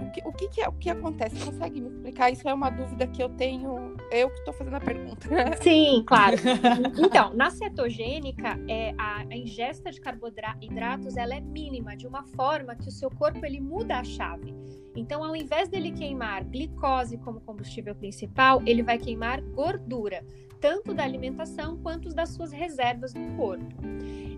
o 0.03 0.11
que, 0.11 0.23
o 0.25 0.33
que, 0.33 0.49
que, 0.49 0.61
é, 0.61 0.69
o 0.69 0.73
que 0.73 0.91
acontece? 0.91 1.37
Você 1.37 1.51
consegue 1.51 1.81
me 1.81 1.88
explicar? 1.88 2.31
Isso 2.31 2.49
é 2.49 2.55
uma 2.55 2.71
dúvida 2.71 3.07
que 3.07 3.23
eu 3.23 3.29
tenho. 3.31 3.97
Eu 4.11 4.31
que 4.31 4.38
estou 4.38 4.53
fazendo 4.55 4.75
a 4.75 4.81
pergunta. 4.81 5.29
Sim, 5.62 6.03
claro. 6.07 6.37
então, 6.99 7.35
na 7.35 7.51
cetogênica, 7.51 8.59
é, 8.69 8.95
a, 8.99 9.19
a 9.21 9.37
ingesta 9.37 9.91
de 9.91 10.01
carboidratos 10.01 11.17
ela 11.17 11.35
é 11.35 11.41
mínima, 11.41 11.97
de 11.97 12.07
uma 12.07 12.25
forma 12.25 12.75
que 12.75 12.88
o 12.88 12.93
seu 12.93 13.11
corpo 13.11 13.45
ele 13.45 13.61
muda 13.61 13.99
a 13.99 14.05
chave. 14.05 14.55
Então, 14.95 15.25
ao 15.25 15.35
invés 15.35 15.69
dele 15.69 15.91
queimar 15.91 16.45
glicose 16.45 17.17
como 17.19 17.41
combustível 17.41 17.95
principal, 17.95 18.62
ele 18.67 18.83
vai 18.83 18.99
queimar 18.99 19.41
gordura, 19.41 20.25
tanto 20.61 20.93
da 20.93 21.03
alimentação 21.03 21.79
quanto 21.79 22.11
das 22.11 22.31
suas 22.31 22.53
reservas 22.53 23.15
do 23.15 23.37
corpo. 23.37 23.75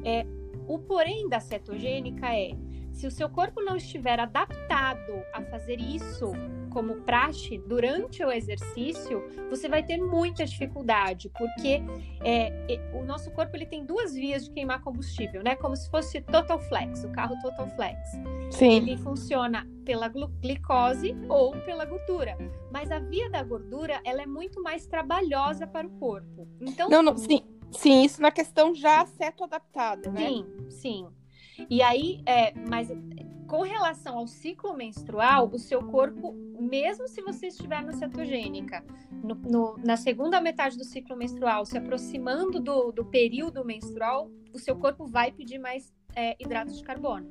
É, 0.05 0.25
o 0.67 0.79
porém 0.79 1.29
da 1.29 1.41
cetogênica 1.41 2.35
é 2.35 2.53
se 2.95 3.07
o 3.07 3.11
seu 3.11 3.29
corpo 3.29 3.61
não 3.61 3.77
estiver 3.77 4.19
adaptado 4.21 5.13
a 5.33 5.43
fazer 5.43 5.81
isso 5.81 6.33
como 6.71 7.03
praxe 7.03 7.59
durante 7.59 8.25
o 8.25 8.33
exercício, 8.33 9.23
você 9.51 9.69
vai 9.69 9.83
ter 9.83 9.97
muita 9.97 10.45
dificuldade, 10.45 11.31
porque 11.31 11.83
é, 12.25 12.51
o 12.93 13.05
nosso 13.05 13.31
corpo 13.31 13.57
ele 13.57 13.67
tem 13.67 13.85
duas 13.85 14.13
vias 14.13 14.45
de 14.45 14.51
queimar 14.51 14.83
combustível, 14.83 15.43
né? 15.43 15.55
Como 15.55 15.77
se 15.77 15.89
fosse 15.91 16.21
Total 16.21 16.59
Flex, 16.59 17.05
o 17.05 17.11
carro 17.11 17.37
Total 17.43 17.69
Flex. 17.77 17.99
Sim. 18.51 18.77
Ele 18.77 18.97
funciona 18.97 19.69
pela 19.85 20.09
glicose 20.09 21.17
ou 21.29 21.53
pela 21.63 21.85
gordura, 21.85 22.37
mas 22.73 22.91
a 22.91 22.99
via 22.99 23.31
da 23.31 23.43
gordura 23.43 24.01
ela 24.05 24.23
é 24.23 24.27
muito 24.27 24.63
mais 24.63 24.87
trabalhosa 24.87 25.67
para 25.67 25.87
o 25.87 25.91
corpo. 25.91 26.49
Então, 26.61 26.89
não, 26.89 27.03
não, 27.03 27.17
sim, 27.17 27.45
sim, 27.71 28.03
isso 28.05 28.21
na 28.21 28.31
questão 28.31 28.75
já 28.75 29.05
seto 29.07 29.45
adaptada, 29.45 30.11
né? 30.11 30.29
Sim, 30.29 30.47
sim. 30.69 31.09
E 31.69 31.83
aí, 31.83 32.21
é, 32.27 32.53
mas 32.69 32.91
com 33.47 33.63
relação 33.63 34.19
ao 34.19 34.27
ciclo 34.27 34.75
menstrual, 34.75 35.49
o 35.53 35.59
seu 35.59 35.81
corpo, 35.81 36.33
mesmo 36.59 37.07
se 37.07 37.23
você 37.23 37.49
estiver 37.49 37.83
na 37.83 37.93
cetogênica, 37.93 38.85
no, 39.11 39.35
no, 39.35 39.77
na 39.79 39.97
segunda 39.97 40.41
metade 40.41 40.77
do 40.77 40.85
ciclo 40.85 41.17
menstrual, 41.17 41.65
se 41.65 41.79
aproximando 41.79 42.59
do, 42.61 42.91
do 42.91 43.05
período 43.05 43.65
menstrual, 43.65 44.31
o 44.53 44.59
seu 44.59 44.77
corpo 44.77 45.07
vai 45.07 45.31
pedir 45.31 45.59
mais 45.59 45.93
é, 46.15 46.37
hidratos 46.41 46.79
de 46.79 46.85
carbono. 46.85 47.31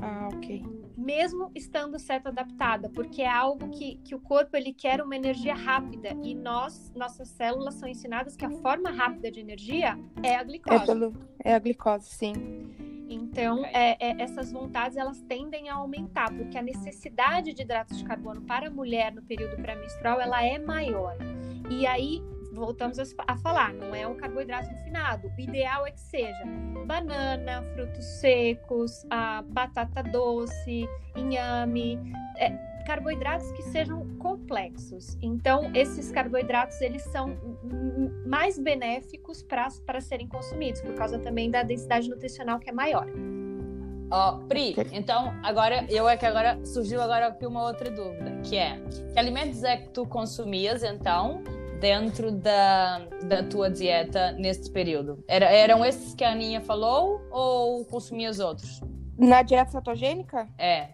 Ah, 0.00 0.28
ok. 0.32 0.62
Mesmo 0.96 1.50
estando 1.54 1.98
seto 1.98 2.28
adaptada, 2.28 2.88
porque 2.90 3.22
é 3.22 3.28
algo 3.28 3.68
que, 3.70 3.96
que 4.04 4.14
o 4.14 4.20
corpo 4.20 4.56
ele 4.56 4.72
quer 4.72 5.00
uma 5.02 5.14
energia 5.14 5.54
rápida 5.54 6.10
e 6.22 6.34
nós, 6.34 6.92
nossas 6.94 7.28
células 7.28 7.74
são 7.74 7.88
ensinadas 7.88 8.36
que 8.36 8.44
a 8.44 8.50
forma 8.50 8.90
rápida 8.90 9.30
de 9.30 9.40
energia 9.40 9.98
é 10.22 10.36
a 10.36 10.42
glicose. 10.42 10.82
É, 10.82 10.86
pelo, 10.86 11.12
é 11.44 11.54
a 11.54 11.58
glicose, 11.58 12.08
sim. 12.10 12.32
Então, 13.08 13.64
é, 13.66 13.96
é, 14.00 14.22
essas 14.22 14.50
vontades 14.50 14.96
elas 14.96 15.20
tendem 15.22 15.68
a 15.68 15.74
aumentar, 15.74 16.32
porque 16.34 16.58
a 16.58 16.62
necessidade 16.62 17.52
de 17.52 17.62
hidratos 17.62 17.98
de 17.98 18.04
carbono 18.04 18.42
para 18.42 18.66
a 18.68 18.70
mulher 18.70 19.12
no 19.12 19.22
período 19.22 19.56
pré-menstrual 19.56 20.20
ela 20.20 20.44
é 20.44 20.58
maior. 20.58 21.16
E 21.70 21.86
aí 21.86 22.22
voltamos 22.52 22.98
a, 22.98 23.36
falar, 23.36 23.72
não 23.74 23.94
é 23.94 24.06
um 24.06 24.16
carboidrato 24.16 24.68
refinado. 24.68 25.28
O 25.28 25.40
ideal 25.40 25.86
é 25.86 25.90
que 25.90 26.00
seja 26.00 26.44
banana, 26.86 27.62
frutos 27.74 28.04
secos, 28.20 29.04
a 29.10 29.42
batata 29.42 30.02
doce, 30.02 30.88
inhame, 31.14 31.98
é, 32.38 32.50
carboidratos 32.86 33.50
que 33.52 33.62
sejam 33.64 34.06
complexos. 34.18 35.18
Então, 35.20 35.72
esses 35.74 36.10
carboidratos 36.12 36.80
eles 36.80 37.02
são 37.02 37.36
mais 38.24 38.58
benéficos 38.58 39.42
para 39.42 40.00
serem 40.00 40.28
consumidos, 40.28 40.80
por 40.80 40.94
causa 40.94 41.18
também 41.18 41.50
da 41.50 41.62
densidade 41.62 42.08
nutricional 42.08 42.60
que 42.60 42.70
é 42.70 42.72
maior. 42.72 43.06
Ó, 44.08 44.36
oh, 44.36 44.46
Pri, 44.46 44.76
então 44.92 45.34
agora 45.42 45.84
eu 45.88 46.08
é 46.08 46.16
que 46.16 46.24
agora 46.24 46.64
surgiu 46.64 47.02
agora 47.02 47.26
aqui 47.26 47.44
uma 47.44 47.64
outra 47.64 47.90
dúvida, 47.90 48.40
que 48.44 48.56
é 48.56 48.80
que 49.12 49.18
alimentos 49.18 49.64
é 49.64 49.78
que 49.78 49.88
tu 49.88 50.06
consumias 50.06 50.84
então 50.84 51.42
dentro 51.80 52.30
da, 52.30 53.00
da 53.24 53.42
tua 53.42 53.68
dieta 53.68 54.30
neste 54.32 54.70
período? 54.70 55.24
Era, 55.26 55.46
eram 55.46 55.84
esses 55.84 56.14
que 56.14 56.22
a 56.22 56.30
Aninha 56.30 56.60
falou 56.60 57.20
ou 57.32 57.84
consumias 57.86 58.38
outros? 58.38 58.80
Na 59.18 59.42
dieta 59.42 59.72
cetogênica? 59.72 60.48
É. 60.56 60.90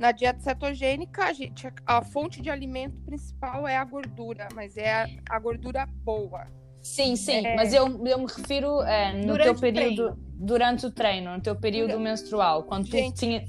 Na 0.00 0.12
dieta 0.12 0.40
cetogênica, 0.40 1.24
a, 1.24 1.32
gente, 1.34 1.70
a 1.84 2.02
fonte 2.02 2.40
de 2.40 2.48
alimento 2.48 3.02
principal 3.02 3.68
é 3.68 3.76
a 3.76 3.84
gordura, 3.84 4.48
mas 4.54 4.78
é 4.78 4.90
a, 4.90 5.06
a 5.28 5.38
gordura 5.38 5.86
boa. 6.02 6.46
Sim, 6.80 7.14
sim, 7.16 7.46
é... 7.46 7.54
mas 7.54 7.74
eu, 7.74 7.84
eu 8.06 8.18
me 8.18 8.26
refiro 8.26 8.80
é, 8.80 9.12
no 9.12 9.26
durante 9.26 9.44
teu 9.44 9.54
período, 9.60 10.18
durante 10.32 10.86
o 10.86 10.90
treino, 10.90 11.34
no 11.34 11.42
teu 11.42 11.54
período 11.54 11.88
durante... 11.88 12.02
menstrual, 12.02 12.62
quando 12.62 12.86
gente, 12.86 13.14
tu 13.14 13.18
tinha... 13.18 13.44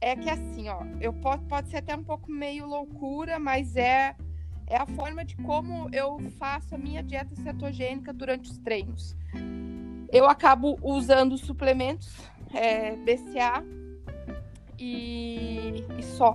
É 0.00 0.16
que 0.16 0.30
assim, 0.30 0.70
ó, 0.70 0.80
eu 0.98 1.12
pode, 1.12 1.44
pode 1.44 1.68
ser 1.68 1.76
até 1.76 1.94
um 1.94 2.04
pouco 2.04 2.32
meio 2.32 2.66
loucura, 2.66 3.38
mas 3.38 3.76
é, 3.76 4.16
é 4.66 4.78
a 4.78 4.86
forma 4.86 5.22
de 5.26 5.36
como 5.36 5.90
eu 5.92 6.18
faço 6.38 6.74
a 6.74 6.78
minha 6.78 7.02
dieta 7.02 7.36
cetogênica 7.36 8.14
durante 8.14 8.50
os 8.50 8.56
treinos. 8.56 9.14
Eu 10.10 10.26
acabo 10.26 10.78
usando 10.82 11.36
suplementos, 11.36 12.16
é, 12.54 12.96
BCA, 12.96 13.62
e, 14.80 15.84
e 15.98 16.02
só. 16.02 16.34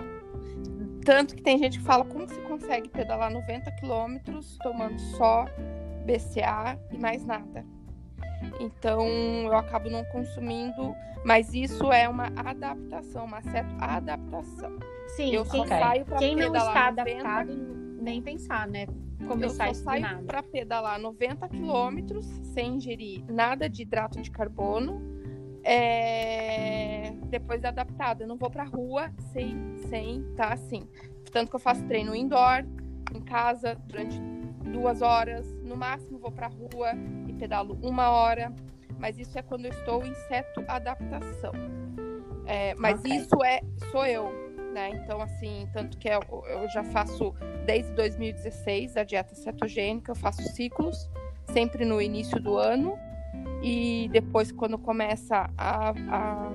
Tanto 1.04 1.36
que 1.36 1.42
tem 1.42 1.58
gente 1.58 1.78
que 1.78 1.84
fala 1.84 2.04
como 2.04 2.26
se 2.28 2.40
consegue 2.42 2.88
pedalar 2.88 3.30
90 3.30 3.70
quilômetros 3.72 4.58
tomando 4.62 4.98
só 4.98 5.46
BCA 6.04 6.78
e 6.90 6.98
mais 6.98 7.24
nada. 7.24 7.64
Então 8.60 9.06
eu 9.44 9.56
acabo 9.56 9.88
não 9.88 10.04
consumindo, 10.06 10.94
mas 11.24 11.54
isso 11.54 11.92
é 11.92 12.08
uma 12.08 12.26
adaptação, 12.36 13.24
uma 13.24 13.42
certa 13.42 13.84
adaptação. 13.84 14.78
Sim, 15.16 15.34
eu 15.34 15.44
só 15.44 15.62
okay. 15.62 15.78
saio 15.78 16.04
para 16.04 16.18
Quem 16.18 16.36
não 16.36 16.46
está 16.46 16.90
90... 16.90 17.02
adaptado, 17.02 17.52
nem 18.00 18.20
pensar, 18.20 18.66
né? 18.66 18.86
Começar 19.26 19.68
eu 19.68 19.74
só 19.74 19.84
saio 19.84 20.24
para 20.24 20.42
pedalar 20.42 21.00
90 21.00 21.48
quilômetros 21.48 22.26
sem 22.54 22.76
ingerir 22.76 23.24
nada 23.28 23.68
de 23.68 23.82
hidrato 23.82 24.20
de 24.20 24.30
carbono 24.30 25.15
é, 25.66 27.12
depois 27.24 27.64
adaptada. 27.64 28.22
Eu 28.22 28.28
não 28.28 28.36
vou 28.36 28.48
pra 28.48 28.62
rua 28.62 29.10
sem, 29.32 29.76
sem 29.88 30.22
tá 30.36 30.52
assim. 30.52 30.88
Tanto 31.32 31.50
que 31.50 31.56
eu 31.56 31.60
faço 31.60 31.84
treino 31.86 32.14
indoor, 32.14 32.64
em 33.12 33.20
casa, 33.20 33.74
durante 33.86 34.18
duas 34.72 35.02
horas. 35.02 35.44
No 35.64 35.76
máximo 35.76 36.18
vou 36.18 36.30
pra 36.30 36.46
rua 36.46 36.92
e 37.26 37.32
pedalo 37.32 37.76
uma 37.82 38.10
hora. 38.10 38.54
Mas 38.98 39.18
isso 39.18 39.36
é 39.36 39.42
quando 39.42 39.66
eu 39.66 39.72
estou 39.72 40.04
em 40.04 40.14
seto 40.28 40.64
adaptação. 40.68 41.52
É, 42.46 42.74
mas 42.76 43.00
okay. 43.00 43.16
isso 43.16 43.44
é 43.44 43.60
sou 43.90 44.06
eu, 44.06 44.30
né? 44.72 44.90
Então, 44.90 45.20
assim, 45.20 45.68
tanto 45.72 45.98
que 45.98 46.08
eu, 46.08 46.20
eu 46.48 46.68
já 46.68 46.84
faço 46.84 47.34
desde 47.66 47.92
2016 47.94 48.96
a 48.96 49.02
dieta 49.02 49.34
cetogênica, 49.34 50.12
eu 50.12 50.16
faço 50.16 50.42
ciclos 50.42 51.10
sempre 51.52 51.84
no 51.84 52.00
início 52.00 52.40
do 52.40 52.56
ano. 52.56 52.96
E 53.68 54.08
depois, 54.12 54.52
quando 54.52 54.78
começa 54.78 55.50
a, 55.58 55.90
a 55.90 56.52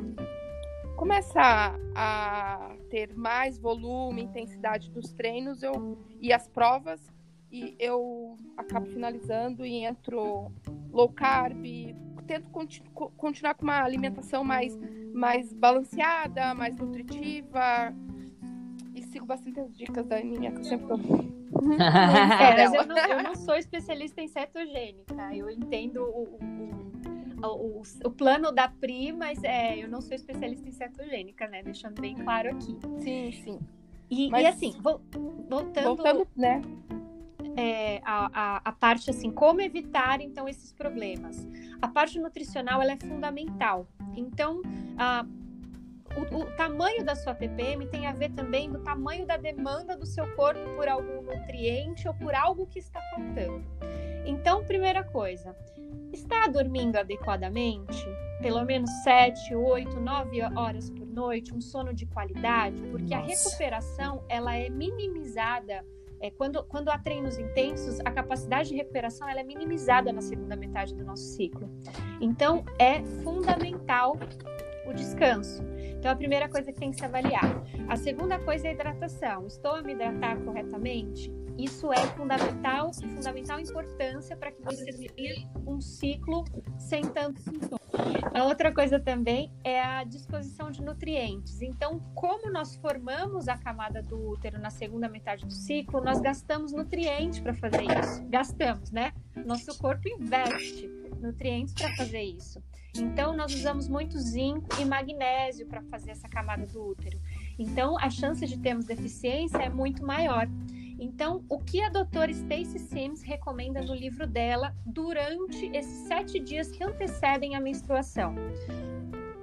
começa 0.95 1.75
a 1.93 2.71
ter 2.89 3.13
mais 3.17 3.57
volume, 3.57 4.21
intensidade 4.21 4.89
dos 4.91 5.11
treinos 5.11 5.61
eu, 5.61 5.97
e 6.21 6.31
as 6.31 6.47
provas, 6.47 7.01
e 7.51 7.75
eu 7.77 8.37
acabo 8.55 8.85
finalizando 8.85 9.65
e 9.65 9.83
entro 9.83 10.53
low 10.89 11.09
carb, 11.09 11.65
tento 12.25 12.49
continu 12.49 12.89
continuar 13.17 13.55
com 13.55 13.63
uma 13.63 13.83
alimentação 13.83 14.41
mais, 14.41 14.79
mais 15.13 15.51
balanceada, 15.51 16.53
mais 16.53 16.77
nutritiva, 16.77 17.93
e 18.95 19.03
sigo 19.03 19.25
bastante 19.25 19.59
as 19.59 19.75
dicas 19.75 20.05
da 20.05 20.15
Aninha, 20.15 20.51
que 20.53 20.59
eu 20.59 20.63
sempre 20.63 20.87
dou. 20.87 20.97
é, 21.75 22.67
mas 22.67 22.73
eu 22.73 22.85
não, 22.85 22.97
eu 22.97 23.23
não, 23.23 23.35
sou 23.35 23.55
especialista 23.57 24.21
em 24.21 24.29
cetogênica, 24.29 25.35
eu 25.35 25.49
entendo 25.49 26.03
o, 26.03 26.23
o, 26.23 27.00
o, 27.43 27.81
o, 28.05 28.11
plano 28.11 28.51
da 28.51 28.67
Pri, 28.67 29.11
mas 29.11 29.43
é, 29.43 29.77
eu 29.77 29.87
não 29.87 30.01
sou 30.01 30.15
especialista 30.15 30.67
em 30.67 30.71
cetogênica, 30.71 31.47
né? 31.47 31.63
Deixando 31.63 32.01
bem 32.01 32.15
claro 32.15 32.49
aqui. 32.51 32.77
Sim, 32.99 33.31
sim. 33.43 33.59
E, 34.09 34.29
mas, 34.29 34.43
e 34.43 34.45
assim, 34.47 34.75
voltando, 34.81 35.95
voltando 35.95 36.27
né? 36.35 36.61
É, 37.55 38.01
a, 38.03 38.29
a, 38.33 38.61
a, 38.65 38.71
parte 38.71 39.09
assim, 39.09 39.31
como 39.31 39.61
evitar 39.61 40.21
então 40.21 40.47
esses 40.47 40.71
problemas. 40.71 41.47
A 41.81 41.87
parte 41.87 42.19
nutricional 42.19 42.81
ela 42.81 42.93
é 42.93 42.97
fundamental. 42.97 43.87
Então, 44.15 44.61
a, 44.97 45.25
o, 46.15 46.41
o, 46.41 46.45
tamanho 46.55 47.03
da 47.03 47.15
sua 47.15 47.33
TPM 47.33 47.87
tem 47.87 48.05
a 48.07 48.13
ver 48.13 48.31
também 48.31 48.69
do 48.69 48.79
tamanho 48.79 49.25
da 49.25 49.37
demanda 49.37 49.95
do 49.95 50.05
seu 50.05 50.27
corpo 50.35 50.61
por 50.75 50.87
algum 50.87 51.21
nutriente 51.21 52.07
ou 52.07 52.13
por 52.13 52.33
algo 52.35 52.65
que 52.67 52.79
está 52.79 53.01
faltando. 53.09 53.63
Então, 54.25 54.63
primeira 54.63 55.03
coisa, 55.03 55.55
está 56.11 56.47
dormindo 56.47 56.97
adequadamente? 56.97 58.05
Pelo 58.41 58.63
menos 58.65 58.89
7, 59.03 59.55
8, 59.55 59.99
9 59.99 60.41
horas 60.55 60.89
por 60.89 61.05
noite, 61.05 61.53
um 61.53 61.61
sono 61.61 61.93
de 61.93 62.05
qualidade, 62.05 62.81
porque 62.91 63.15
Nossa. 63.15 63.17
a 63.17 63.27
recuperação 63.27 64.23
ela 64.27 64.55
é 64.55 64.69
minimizada 64.69 65.85
é, 66.21 66.29
quando, 66.29 66.63
quando 66.65 66.89
há 66.89 66.99
treinos 66.99 67.37
intensos, 67.39 67.99
a 68.01 68.11
capacidade 68.11 68.69
de 68.69 68.75
recuperação 68.75 69.27
ela 69.27 69.39
é 69.39 69.43
minimizada 69.43 70.13
na 70.13 70.21
segunda 70.21 70.55
metade 70.55 70.93
do 70.93 71.03
nosso 71.03 71.23
ciclo. 71.23 71.67
Então, 72.21 72.63
é 72.77 73.03
fundamental 73.23 74.15
o 74.85 74.93
descanso. 74.93 75.63
Então, 76.01 76.11
a 76.11 76.15
primeira 76.15 76.49
coisa 76.49 76.73
que 76.73 76.79
tem 76.79 76.89
que 76.89 76.97
se 76.97 77.05
avaliar. 77.05 77.63
A 77.87 77.95
segunda 77.95 78.39
coisa 78.39 78.65
é 78.65 78.71
a 78.71 78.73
hidratação. 78.73 79.45
Estou 79.45 79.75
a 79.75 79.83
me 79.83 79.93
hidratar 79.93 80.35
corretamente? 80.43 81.31
Isso 81.59 81.93
é 81.93 81.97
fundamental, 82.17 82.89
de 82.89 83.07
fundamental 83.07 83.59
importância 83.59 84.35
para 84.35 84.51
que 84.51 84.63
você 84.63 84.83
tenha 84.83 85.47
um 85.67 85.79
ciclo 85.79 86.43
sem 86.79 87.03
tanto 87.03 87.39
sintoma. 87.39 87.79
A 88.33 88.43
outra 88.45 88.73
coisa 88.73 88.99
também 88.99 89.53
é 89.63 89.79
a 89.79 90.03
disposição 90.03 90.71
de 90.71 90.81
nutrientes. 90.81 91.61
Então, 91.61 91.99
como 92.15 92.51
nós 92.51 92.75
formamos 92.77 93.47
a 93.47 93.55
camada 93.55 94.01
do 94.01 94.31
útero 94.31 94.59
na 94.59 94.71
segunda 94.71 95.07
metade 95.07 95.45
do 95.45 95.53
ciclo, 95.53 96.01
nós 96.03 96.19
gastamos 96.19 96.71
nutrientes 96.71 97.39
para 97.39 97.53
fazer 97.53 97.83
isso. 97.83 98.25
Gastamos, 98.27 98.89
né? 98.89 99.13
Nosso 99.45 99.77
corpo 99.77 100.09
investe 100.09 100.89
nutrientes 101.21 101.75
para 101.75 101.95
fazer 101.95 102.23
isso. 102.23 102.59
Então, 102.95 103.35
nós 103.35 103.53
usamos 103.53 103.87
muito 103.87 104.19
zinco 104.19 104.69
e 104.79 104.85
magnésio 104.85 105.65
para 105.65 105.81
fazer 105.83 106.11
essa 106.11 106.27
camada 106.27 106.65
do 106.65 106.89
útero. 106.89 107.19
Então, 107.57 107.97
a 107.97 108.09
chance 108.09 108.45
de 108.45 108.57
termos 108.57 108.85
deficiência 108.85 109.57
é 109.57 109.69
muito 109.69 110.05
maior. 110.05 110.47
Então, 110.99 111.43
o 111.49 111.57
que 111.57 111.81
a 111.81 111.89
doutora 111.89 112.29
Stacy 112.29 112.77
Sims 112.77 113.23
recomenda 113.23 113.81
no 113.81 113.95
livro 113.95 114.27
dela 114.27 114.75
durante 114.85 115.65
esses 115.75 116.07
sete 116.07 116.39
dias 116.39 116.69
que 116.69 116.83
antecedem 116.83 117.55
a 117.55 117.59
menstruação? 117.59 118.35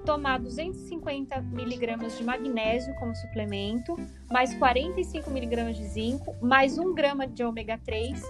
Tomar 0.05 0.39
250 0.39 1.41
miligramas 1.43 2.17
de 2.17 2.23
magnésio 2.23 2.95
como 2.95 3.15
suplemento, 3.17 3.97
mais 4.31 4.55
45 4.55 5.31
miligramas 5.31 5.77
de 5.77 5.85
zinco, 5.85 6.35
mais 6.41 6.79
1 6.79 6.95
grama 6.95 7.27
de 7.27 7.43
ômega 7.43 7.77
3, 7.85 8.23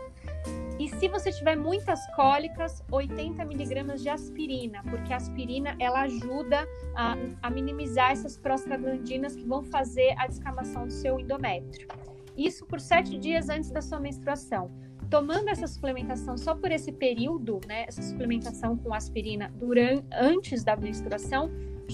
e 0.78 0.88
se 0.88 1.08
você 1.08 1.32
tiver 1.32 1.56
muitas 1.56 2.06
cólicas, 2.14 2.84
80 2.90 3.44
miligramas 3.44 4.00
de 4.00 4.08
aspirina, 4.08 4.82
porque 4.84 5.12
a 5.12 5.16
aspirina 5.16 5.74
ela 5.80 6.02
ajuda 6.02 6.66
a, 6.94 7.16
a 7.42 7.50
minimizar 7.50 8.12
essas 8.12 8.36
prostaglandinas 8.36 9.34
que 9.34 9.44
vão 9.44 9.64
fazer 9.64 10.14
a 10.16 10.26
descamação 10.28 10.86
do 10.86 10.92
seu 10.92 11.18
endométrio. 11.18 11.88
Isso 12.36 12.64
por 12.64 12.80
sete 12.80 13.18
dias 13.18 13.48
antes 13.48 13.70
da 13.70 13.82
sua 13.82 13.98
menstruação. 13.98 14.70
Tomando 15.10 15.48
essa 15.48 15.66
suplementação 15.66 16.36
só 16.36 16.54
por 16.54 16.70
esse 16.70 16.92
período, 16.92 17.60
né, 17.66 17.84
essa 17.88 18.02
suplementação 18.02 18.76
com 18.76 18.94
aspirina 18.94 19.52
durante, 19.56 20.06
antes 20.12 20.62
da 20.62 20.76
menstruação, 20.76 21.50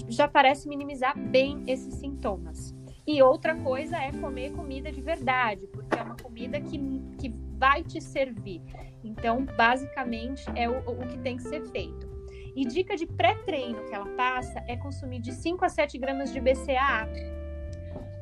já 0.09 0.27
parece 0.27 0.67
minimizar 0.67 1.17
bem 1.17 1.63
esses 1.65 1.95
sintomas. 1.95 2.74
E 3.07 3.21
outra 3.21 3.55
coisa 3.55 3.97
é 3.97 4.11
comer 4.11 4.51
comida 4.51 4.91
de 4.91 5.01
verdade, 5.01 5.67
porque 5.67 5.97
é 5.97 6.01
uma 6.01 6.15
comida 6.15 6.59
que, 6.59 6.79
que 7.19 7.29
vai 7.57 7.83
te 7.83 8.01
servir. 8.01 8.61
Então, 9.03 9.45
basicamente, 9.45 10.43
é 10.55 10.67
o, 10.67 10.79
o 10.79 11.07
que 11.07 11.17
tem 11.19 11.37
que 11.37 11.43
ser 11.43 11.61
feito. 11.67 12.09
E 12.55 12.65
dica 12.65 12.95
de 12.95 13.05
pré-treino 13.05 13.83
que 13.85 13.93
ela 13.93 14.07
passa 14.15 14.63
é 14.67 14.75
consumir 14.77 15.19
de 15.19 15.33
5 15.33 15.63
a 15.63 15.69
7 15.69 15.97
gramas 15.97 16.31
de 16.31 16.39
BCAA, 16.39 17.09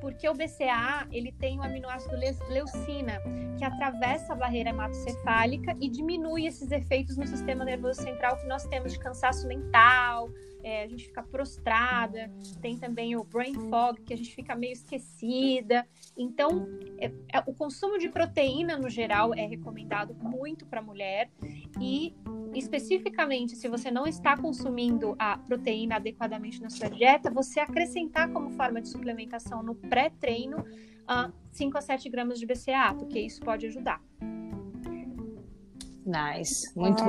porque 0.01 0.27
o 0.27 0.33
BCAA 0.33 1.07
ele 1.11 1.31
tem 1.31 1.59
o 1.59 1.63
aminoácido 1.63 2.17
leucina, 2.49 3.21
que 3.57 3.63
atravessa 3.63 4.33
a 4.33 4.35
barreira 4.35 4.71
hematocefálica 4.71 5.77
e 5.79 5.87
diminui 5.87 6.45
esses 6.45 6.71
efeitos 6.71 7.15
no 7.15 7.25
sistema 7.25 7.63
nervoso 7.63 8.01
central 8.01 8.35
que 8.35 8.47
nós 8.47 8.65
temos 8.65 8.91
de 8.91 8.99
cansaço 8.99 9.47
mental, 9.47 10.29
é, 10.63 10.83
a 10.83 10.87
gente 10.87 11.05
fica 11.05 11.21
prostrada, 11.21 12.31
tem 12.61 12.77
também 12.77 13.15
o 13.15 13.23
brain 13.23 13.53
fog, 13.69 14.01
que 14.01 14.13
a 14.13 14.17
gente 14.17 14.33
fica 14.33 14.55
meio 14.55 14.73
esquecida. 14.73 15.85
Então, 16.17 16.67
é, 16.97 17.11
é, 17.33 17.39
o 17.45 17.53
consumo 17.53 17.97
de 17.97 18.09
proteína 18.09 18.77
no 18.77 18.89
geral 18.89 19.33
é 19.33 19.45
recomendado 19.45 20.15
muito 20.15 20.65
para 20.65 20.79
a 20.79 20.83
mulher 20.83 21.29
e 21.81 22.15
especificamente 22.53 23.55
se 23.55 23.67
você 23.67 23.91
não 23.91 24.05
está 24.05 24.37
consumindo 24.37 25.15
a 25.17 25.37
proteína 25.37 25.95
adequadamente 25.95 26.61
na 26.61 26.69
sua 26.69 26.89
dieta, 26.89 27.29
você 27.29 27.59
acrescentar 27.59 28.31
como 28.31 28.51
forma 28.51 28.79
de 28.79 28.89
suplementação 28.89 29.63
no 29.63 29.75
pré-treino 29.75 30.59
uh, 30.59 31.33
5 31.51 31.77
a 31.77 31.81
7 31.81 32.09
gramas 32.09 32.39
de 32.39 32.45
BCAA, 32.45 32.93
porque 32.95 33.19
isso 33.19 33.41
pode 33.41 33.65
ajudar. 33.65 34.01
Nice, 36.05 36.77
muito 36.77 37.03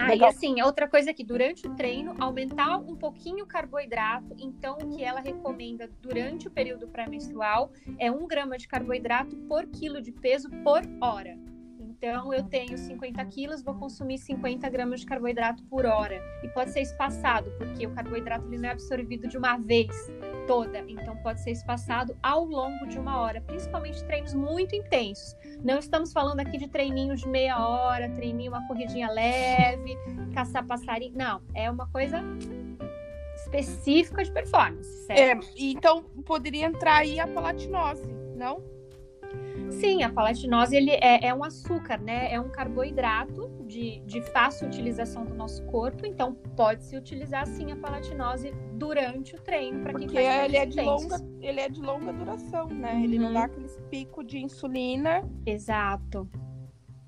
ah. 0.00 0.08
Legal. 0.08 0.30
E 0.30 0.34
assim, 0.34 0.62
outra 0.62 0.88
coisa 0.88 1.12
que 1.12 1.22
durante 1.22 1.66
o 1.66 1.74
treino, 1.74 2.14
aumentar 2.18 2.78
um 2.78 2.96
pouquinho 2.96 3.44
o 3.44 3.46
carboidrato. 3.46 4.34
Então, 4.38 4.78
o 4.78 4.96
que 4.96 5.02
ela 5.02 5.20
recomenda 5.20 5.90
durante 6.00 6.48
o 6.48 6.50
período 6.50 6.88
pré-menstrual 6.88 7.70
é 7.98 8.10
um 8.10 8.26
grama 8.26 8.56
de 8.56 8.66
carboidrato 8.66 9.36
por 9.48 9.66
quilo 9.66 10.00
de 10.00 10.12
peso 10.12 10.48
por 10.64 10.82
hora. 11.00 11.38
Então, 11.78 12.32
eu 12.32 12.42
tenho 12.44 12.78
50 12.78 13.22
quilos, 13.26 13.62
vou 13.62 13.74
consumir 13.74 14.16
50 14.16 14.66
gramas 14.70 15.00
de 15.00 15.06
carboidrato 15.06 15.62
por 15.64 15.84
hora. 15.84 16.18
E 16.42 16.48
pode 16.48 16.70
ser 16.70 16.80
espaçado, 16.80 17.50
porque 17.58 17.86
o 17.86 17.90
carboidrato 17.90 18.46
ele 18.46 18.56
não 18.56 18.70
é 18.70 18.72
absorvido 18.72 19.28
de 19.28 19.36
uma 19.36 19.58
vez 19.58 20.10
toda. 20.50 20.84
Então, 20.88 21.16
pode 21.18 21.40
ser 21.40 21.52
espaçado 21.52 22.16
ao 22.20 22.44
longo 22.44 22.84
de 22.88 22.98
uma 22.98 23.20
hora, 23.20 23.40
principalmente 23.40 24.02
treinos 24.04 24.34
muito 24.34 24.74
intensos. 24.74 25.36
Não 25.62 25.78
estamos 25.78 26.12
falando 26.12 26.40
aqui 26.40 26.58
de 26.58 26.66
treininhos 26.66 27.20
de 27.20 27.28
meia 27.28 27.64
hora, 27.64 28.08
treininho, 28.08 28.50
uma 28.50 28.66
corridinha 28.66 29.08
leve, 29.12 29.96
caçar 30.34 30.66
passarinho. 30.66 31.16
Não, 31.16 31.40
é 31.54 31.70
uma 31.70 31.86
coisa 31.86 32.20
específica 33.36 34.24
de 34.24 34.32
performance. 34.32 35.06
Certo? 35.06 35.46
É, 35.46 35.52
então 35.56 36.02
poderia 36.26 36.66
entrar 36.66 36.96
aí 36.96 37.20
a 37.20 37.28
palatinose, 37.28 38.04
não? 38.34 38.60
Sim, 39.70 40.02
a 40.02 40.10
palatinose 40.10 40.76
ele 40.76 40.90
é, 40.90 41.26
é, 41.26 41.34
um 41.34 41.44
açúcar, 41.44 41.98
né? 41.98 42.32
É 42.32 42.40
um 42.40 42.48
carboidrato 42.48 43.48
de, 43.66 44.00
de 44.00 44.20
fácil 44.20 44.66
utilização 44.66 45.24
do 45.24 45.34
nosso 45.34 45.64
corpo, 45.66 46.04
então 46.04 46.34
pode-se 46.56 46.96
utilizar 46.96 47.46
sim 47.46 47.70
a 47.72 47.76
palatinose 47.76 48.52
durante 48.74 49.34
o 49.34 49.40
treino 49.40 49.80
para 49.80 49.94
quem 49.94 50.06
Porque 50.06 50.18
ele 50.18 50.56
é 50.56 50.66
de 50.66 50.80
longa, 50.80 51.16
ele 51.40 51.60
é 51.60 51.68
de 51.68 51.80
longa 51.80 52.12
duração, 52.12 52.66
né? 52.66 52.94
Uhum. 52.94 53.04
Ele 53.04 53.18
não 53.18 53.32
dá 53.32 53.40
uhum. 53.40 53.46
aqueles 53.46 53.76
pico 53.90 54.24
de 54.24 54.38
insulina. 54.38 55.22
Exato. 55.46 56.28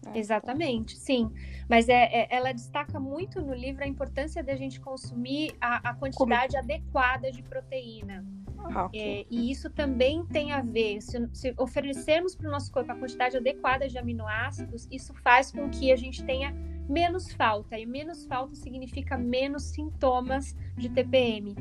É, 0.06 0.18
Exatamente, 0.18 0.96
sim. 0.96 1.30
Mas 1.68 1.88
é, 1.88 2.04
é, 2.04 2.28
ela 2.30 2.52
destaca 2.52 2.98
muito 2.98 3.40
no 3.40 3.54
livro 3.54 3.84
a 3.84 3.86
importância 3.86 4.42
da 4.42 4.54
gente 4.56 4.80
consumir 4.80 5.54
a, 5.60 5.90
a 5.90 5.94
quantidade 5.94 6.56
Como... 6.56 6.64
adequada 6.64 7.30
de 7.30 7.42
proteína. 7.42 8.24
Ah, 8.64 8.86
okay. 8.86 9.20
é, 9.20 9.26
e 9.30 9.50
isso 9.50 9.70
também 9.70 10.24
tem 10.26 10.52
a 10.52 10.60
ver, 10.60 11.00
se, 11.00 11.28
se 11.32 11.54
oferecermos 11.58 12.34
para 12.34 12.48
o 12.48 12.50
nosso 12.50 12.70
corpo 12.70 12.92
a 12.92 12.94
quantidade 12.94 13.36
adequada 13.36 13.88
de 13.88 13.98
aminoácidos, 13.98 14.86
isso 14.90 15.14
faz 15.22 15.50
com 15.50 15.68
que 15.68 15.92
a 15.92 15.96
gente 15.96 16.22
tenha 16.24 16.54
menos 16.88 17.32
falta. 17.32 17.78
E 17.78 17.86
menos 17.86 18.24
falta 18.26 18.54
significa 18.54 19.16
menos 19.16 19.64
sintomas 19.64 20.56
de 20.76 20.88
TPM. 20.88 21.54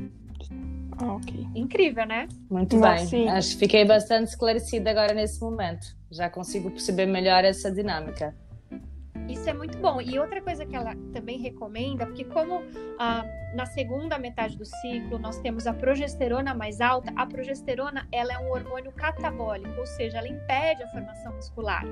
Ah, 0.98 1.14
ok. 1.14 1.46
Incrível, 1.54 2.06
né? 2.06 2.28
Muito 2.50 2.76
Mas, 2.76 3.10
bem. 3.10 3.24
Sim. 3.24 3.28
Acho 3.28 3.52
que 3.52 3.58
fiquei 3.58 3.84
bastante 3.84 4.28
esclarecida 4.28 4.90
agora 4.90 5.14
nesse 5.14 5.40
momento. 5.40 5.96
Já 6.10 6.28
consigo 6.28 6.70
perceber 6.70 7.06
melhor 7.06 7.44
essa 7.44 7.70
dinâmica. 7.70 8.34
Isso 9.32 9.48
é 9.48 9.52
muito 9.52 9.78
bom. 9.78 10.00
E 10.00 10.18
outra 10.18 10.40
coisa 10.40 10.64
que 10.66 10.76
ela 10.76 10.94
também 11.12 11.38
recomenda, 11.38 12.06
porque 12.06 12.24
como 12.24 12.62
ah, 12.98 13.24
na 13.54 13.66
segunda 13.66 14.18
metade 14.18 14.56
do 14.56 14.64
ciclo 14.64 15.18
nós 15.18 15.38
temos 15.38 15.66
a 15.66 15.72
progesterona 15.72 16.54
mais 16.54 16.80
alta, 16.80 17.12
a 17.16 17.26
progesterona 17.26 18.06
ela 18.12 18.32
é 18.32 18.38
um 18.38 18.50
hormônio 18.50 18.92
catabólico, 18.92 19.78
ou 19.78 19.86
seja, 19.86 20.18
ela 20.18 20.28
impede 20.28 20.82
a 20.82 20.88
formação 20.88 21.34
muscular. 21.34 21.84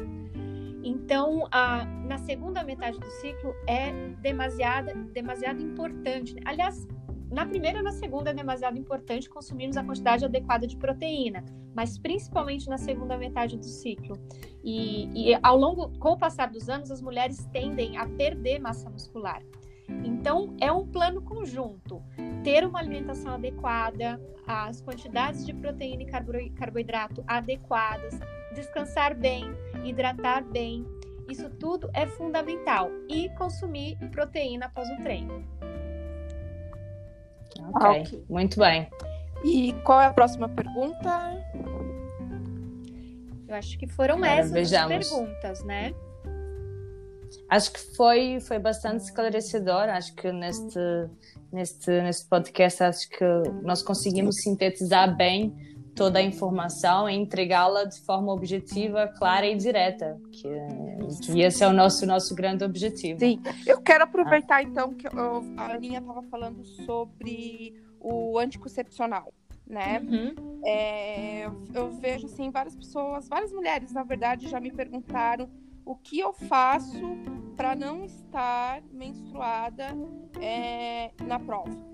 Então, 0.83 1.47
ah, 1.51 1.85
na 2.07 2.19
segunda 2.19 2.63
metade 2.63 2.99
do 2.99 3.11
ciclo 3.11 3.55
é 3.67 3.93
demasiado, 4.21 4.95
demasiado 5.13 5.61
importante. 5.61 6.37
Aliás, 6.45 6.87
na 7.31 7.47
primeira 7.47 7.79
e 7.79 7.83
na 7.83 7.93
segunda 7.93 8.31
é 8.31 8.35
demasiado 8.35 8.77
importante 8.77 9.31
consumirmos 9.31 9.77
a 9.77 9.85
quantidade 9.85 10.25
adequada 10.25 10.67
de 10.67 10.77
proteína, 10.77 11.45
mas 11.75 11.97
principalmente 11.97 12.69
na 12.69 12.77
segunda 12.77 13.17
metade 13.17 13.57
do 13.57 13.65
ciclo. 13.65 14.19
E, 14.65 15.31
e 15.31 15.39
ao 15.43 15.57
longo, 15.57 15.97
com 15.99 16.11
o 16.11 16.19
passar 16.19 16.51
dos 16.51 16.69
anos, 16.69 16.91
as 16.91 17.01
mulheres 17.01 17.47
tendem 17.53 17.97
a 17.97 18.07
perder 18.07 18.59
massa 18.59 18.91
muscular. 18.91 19.43
Então, 20.05 20.57
é 20.61 20.71
um 20.73 20.87
plano 20.87 21.23
conjunto. 21.23 22.03
Ter 22.43 22.67
uma 22.67 22.79
alimentação 22.79 23.35
adequada, 23.35 24.21
as 24.47 24.81
quantidades 24.81 25.45
de 25.47 25.55
proteína 25.55 26.03
e 26.03 26.51
carboidrato 26.51 27.23
adequadas, 27.27 28.19
descansar 28.55 29.17
bem, 29.17 29.45
hidratar 29.85 30.45
bem, 30.45 30.85
isso 31.29 31.49
tudo 31.49 31.89
é 31.95 32.07
fundamental. 32.07 32.91
E 33.09 33.29
consumir 33.31 33.97
proteína 34.11 34.67
após 34.67 34.89
o 34.91 34.97
treino. 34.97 35.45
Okay. 37.69 38.01
ok, 38.01 38.25
muito 38.29 38.59
bem. 38.59 38.89
E 39.45 39.73
qual 39.85 40.01
é 40.01 40.07
a 40.07 40.13
próxima 40.13 40.49
pergunta? 40.49 41.45
Eu 43.49 43.55
acho 43.55 43.79
que 43.79 43.87
foram 43.87 44.17
Agora, 44.17 44.33
essas 44.33 44.53
vejamos. 44.53 44.97
as 44.97 45.09
perguntas, 45.09 45.65
né? 45.65 45.95
Acho 47.49 47.73
que 47.73 47.81
foi, 47.97 48.39
foi 48.41 48.59
bastante 48.59 49.05
esclarecedor. 49.05 49.89
Acho 49.89 50.15
que 50.15 50.31
neste, 50.31 50.79
neste, 51.53 51.91
neste 51.91 52.29
podcast 52.29 52.83
acho 52.83 53.09
que 53.09 53.25
nós 53.63 53.83
conseguimos 53.83 54.37
sintetizar 54.37 55.17
bem 55.17 55.55
toda 55.95 56.19
a 56.19 56.23
informação 56.23 57.09
e 57.09 57.15
entregá-la 57.15 57.85
de 57.85 58.01
forma 58.01 58.33
objetiva, 58.33 59.09
clara 59.09 59.47
e 59.47 59.57
direta, 59.57 60.21
que, 60.31 60.49
esse 61.41 61.63
é 61.63 61.69
o 61.69 61.73
nosso, 61.73 62.07
nosso 62.07 62.35
grande 62.35 62.65
objetivo. 62.65 63.21
Sim, 63.21 63.41
eu 63.67 63.81
quero 63.81 64.05
aproveitar 64.05 64.57
ah. 64.57 64.63
então 64.63 64.95
que 64.95 65.07
eu, 65.07 65.45
a 65.57 65.73
Aninha 65.73 65.99
estava 66.01 66.23
falando 66.25 66.65
sobre 66.65 67.75
o 67.99 68.39
anticoncepcional. 68.39 69.33
Né? 69.67 70.01
Uhum. 70.01 70.61
É, 70.65 71.47
eu 71.73 71.91
vejo 71.93 72.27
assim 72.27 72.51
várias 72.51 72.75
pessoas, 72.75 73.29
várias 73.29 73.53
mulheres, 73.53 73.93
na 73.93 74.03
verdade, 74.03 74.49
já 74.49 74.59
me 74.59 74.73
perguntaram 74.73 75.49
o 75.85 75.95
que 75.95 76.19
eu 76.19 76.33
faço 76.33 77.17
para 77.57 77.77
não 77.77 78.05
estar 78.05 78.83
menstruada 78.93 79.97
é, 80.41 81.13
na 81.25 81.39
prova 81.39 81.90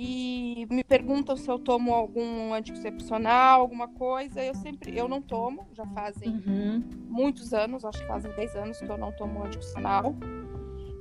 e 0.00 0.64
me 0.70 0.84
perguntam 0.84 1.36
se 1.36 1.50
eu 1.50 1.58
tomo 1.58 1.92
algum 1.92 2.54
anticoncepcional, 2.54 3.60
alguma 3.60 3.88
coisa. 3.88 4.40
Eu 4.40 4.54
sempre, 4.54 4.96
eu 4.96 5.08
não 5.08 5.20
tomo, 5.20 5.66
já 5.72 5.84
fazem 5.86 6.40
uhum. 6.46 6.84
muitos 7.08 7.52
anos, 7.52 7.84
acho 7.84 7.98
que 7.98 8.06
fazem 8.06 8.30
10 8.30 8.54
anos 8.54 8.78
que 8.78 8.88
eu 8.88 8.96
não 8.96 9.10
tomo 9.10 9.42
anticoncepcional. 9.42 10.14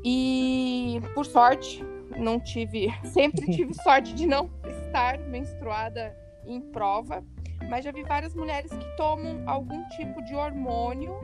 E 0.04 1.00
por 1.14 1.28
sorte, 1.28 1.86
não 2.18 2.40
tive, 2.40 2.88
sempre 3.06 3.46
tive 3.52 3.72
sorte 3.84 4.16
de 4.16 4.26
não 4.26 4.50
estar 4.68 5.20
menstruada 5.20 6.18
em 6.48 6.60
prova, 6.60 7.24
mas 7.70 7.86
já 7.86 7.92
vi 7.92 8.02
várias 8.02 8.34
mulheres 8.34 8.72
que 8.72 8.98
tomam 8.98 9.44
algum 9.46 9.88
tipo 9.90 10.24
de 10.24 10.34
hormônio 10.34 11.20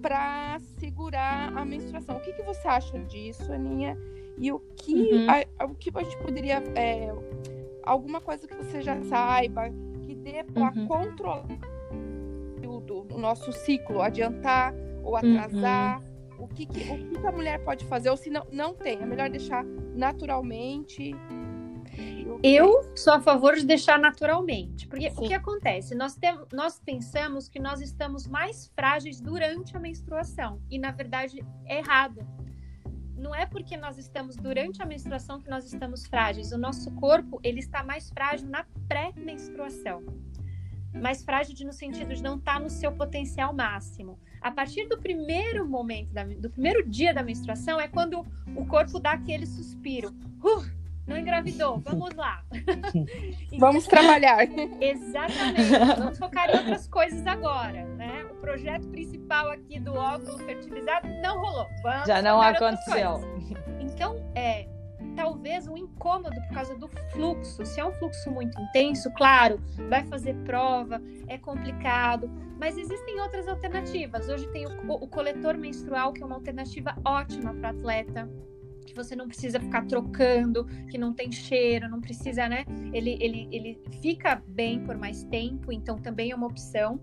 para 0.00 0.60
segurar 0.78 1.52
a 1.56 1.64
menstruação. 1.64 2.18
O 2.18 2.20
que, 2.20 2.32
que 2.34 2.42
você 2.42 2.68
acha 2.68 2.96
disso, 3.00 3.52
Aninha? 3.52 3.98
E 4.40 4.50
o 4.50 4.58
que, 4.58 4.94
uhum. 4.94 5.26
a, 5.58 5.64
o 5.66 5.74
que 5.74 5.90
a 5.94 6.02
gente 6.02 6.16
poderia. 6.16 6.62
É, 6.74 7.12
alguma 7.82 8.20
coisa 8.20 8.48
que 8.48 8.54
você 8.54 8.80
já 8.80 9.00
saiba, 9.02 9.70
que 10.02 10.14
dê 10.14 10.42
para 10.42 10.72
uhum. 10.74 10.86
controlar 10.86 11.46
o 13.12 13.18
nosso 13.18 13.52
ciclo, 13.52 14.00
adiantar 14.00 14.74
ou 15.04 15.14
atrasar. 15.16 16.00
Uhum. 16.00 16.44
O, 16.44 16.48
que, 16.48 16.64
que, 16.64 16.80
o 16.90 17.20
que 17.20 17.26
a 17.26 17.32
mulher 17.32 17.62
pode 17.64 17.84
fazer, 17.84 18.08
ou 18.08 18.16
se 18.16 18.30
não, 18.30 18.46
não 18.50 18.74
tem, 18.74 18.98
é 18.98 19.04
melhor 19.04 19.28
deixar 19.28 19.62
naturalmente. 19.94 21.14
Eu 22.42 22.82
sou 22.96 23.12
a 23.12 23.20
favor 23.20 23.56
de 23.56 23.66
deixar 23.66 23.98
naturalmente, 23.98 24.88
porque 24.88 25.10
Sim. 25.10 25.24
o 25.24 25.28
que 25.28 25.34
acontece? 25.34 25.94
Nós, 25.94 26.16
tem, 26.16 26.38
nós 26.50 26.80
pensamos 26.80 27.46
que 27.46 27.60
nós 27.60 27.82
estamos 27.82 28.26
mais 28.26 28.72
frágeis 28.74 29.20
durante 29.20 29.76
a 29.76 29.80
menstruação, 29.80 30.62
e 30.70 30.78
na 30.78 30.92
verdade 30.92 31.44
é 31.66 31.78
errado 31.78 32.26
não 33.20 33.34
é 33.34 33.46
porque 33.46 33.76
nós 33.76 33.98
estamos 33.98 34.34
durante 34.36 34.82
a 34.82 34.86
menstruação 34.86 35.40
que 35.40 35.48
nós 35.48 35.64
estamos 35.70 36.06
frágeis. 36.06 36.52
O 36.52 36.58
nosso 36.58 36.90
corpo, 36.92 37.38
ele 37.42 37.60
está 37.60 37.84
mais 37.84 38.10
frágil 38.10 38.48
na 38.48 38.64
pré-menstruação. 38.88 40.02
Mais 40.94 41.22
frágil 41.22 41.54
no 41.66 41.72
sentido 41.72 42.14
de 42.14 42.22
não 42.22 42.36
estar 42.36 42.54
tá 42.54 42.60
no 42.60 42.70
seu 42.70 42.90
potencial 42.92 43.54
máximo. 43.54 44.18
A 44.40 44.50
partir 44.50 44.88
do 44.88 44.98
primeiro 44.98 45.68
momento, 45.68 46.12
da, 46.12 46.24
do 46.24 46.50
primeiro 46.50 46.88
dia 46.88 47.12
da 47.12 47.22
menstruação, 47.22 47.78
é 47.78 47.86
quando 47.86 48.26
o 48.56 48.66
corpo 48.66 48.98
dá 48.98 49.12
aquele 49.12 49.46
suspiro. 49.46 50.10
Uh, 50.42 50.80
não 51.06 51.18
engravidou, 51.18 51.78
vamos 51.80 52.14
lá. 52.14 52.42
vamos 53.58 53.86
trabalhar. 53.86 54.38
Exatamente. 54.80 55.70
Vamos 55.98 56.18
focar 56.18 56.50
em 56.50 56.56
outras 56.56 56.86
coisas 56.86 57.26
agora, 57.26 57.84
projeto 58.40 58.88
principal 58.88 59.50
aqui 59.50 59.78
do 59.78 59.94
óvulo 59.94 60.38
fertilizado 60.38 61.08
não 61.22 61.40
rolou. 61.40 61.66
Vamos 61.82 62.06
Já 62.06 62.22
não 62.22 62.40
aconteceu. 62.40 63.20
Então, 63.80 64.16
é, 64.34 64.66
talvez 65.14 65.66
um 65.66 65.76
incômodo 65.76 66.34
por 66.48 66.54
causa 66.54 66.74
do 66.76 66.88
fluxo. 67.12 67.64
Se 67.64 67.80
é 67.80 67.84
um 67.84 67.92
fluxo 67.92 68.30
muito 68.30 68.60
intenso, 68.60 69.10
claro, 69.12 69.60
vai 69.88 70.04
fazer 70.04 70.34
prova, 70.44 71.00
é 71.28 71.38
complicado, 71.38 72.30
mas 72.58 72.76
existem 72.76 73.20
outras 73.20 73.46
alternativas. 73.48 74.28
Hoje 74.28 74.46
tem 74.48 74.66
o, 74.66 74.92
o 74.92 75.06
coletor 75.08 75.56
menstrual, 75.56 76.12
que 76.12 76.22
é 76.22 76.26
uma 76.26 76.36
alternativa 76.36 76.94
ótima 77.04 77.54
para 77.54 77.70
atleta 77.70 78.28
que 78.86 78.94
você 78.94 79.14
não 79.14 79.26
precisa 79.28 79.60
ficar 79.60 79.86
trocando, 79.86 80.64
que 80.90 80.98
não 80.98 81.12
tem 81.12 81.30
cheiro, 81.30 81.88
não 81.88 82.00
precisa, 82.00 82.48
né? 82.48 82.64
Ele, 82.92 83.16
ele, 83.20 83.48
ele 83.50 83.82
fica 84.00 84.42
bem 84.48 84.80
por 84.80 84.96
mais 84.96 85.24
tempo, 85.24 85.72
então 85.72 85.98
também 85.98 86.30
é 86.30 86.34
uma 86.34 86.46
opção. 86.46 87.00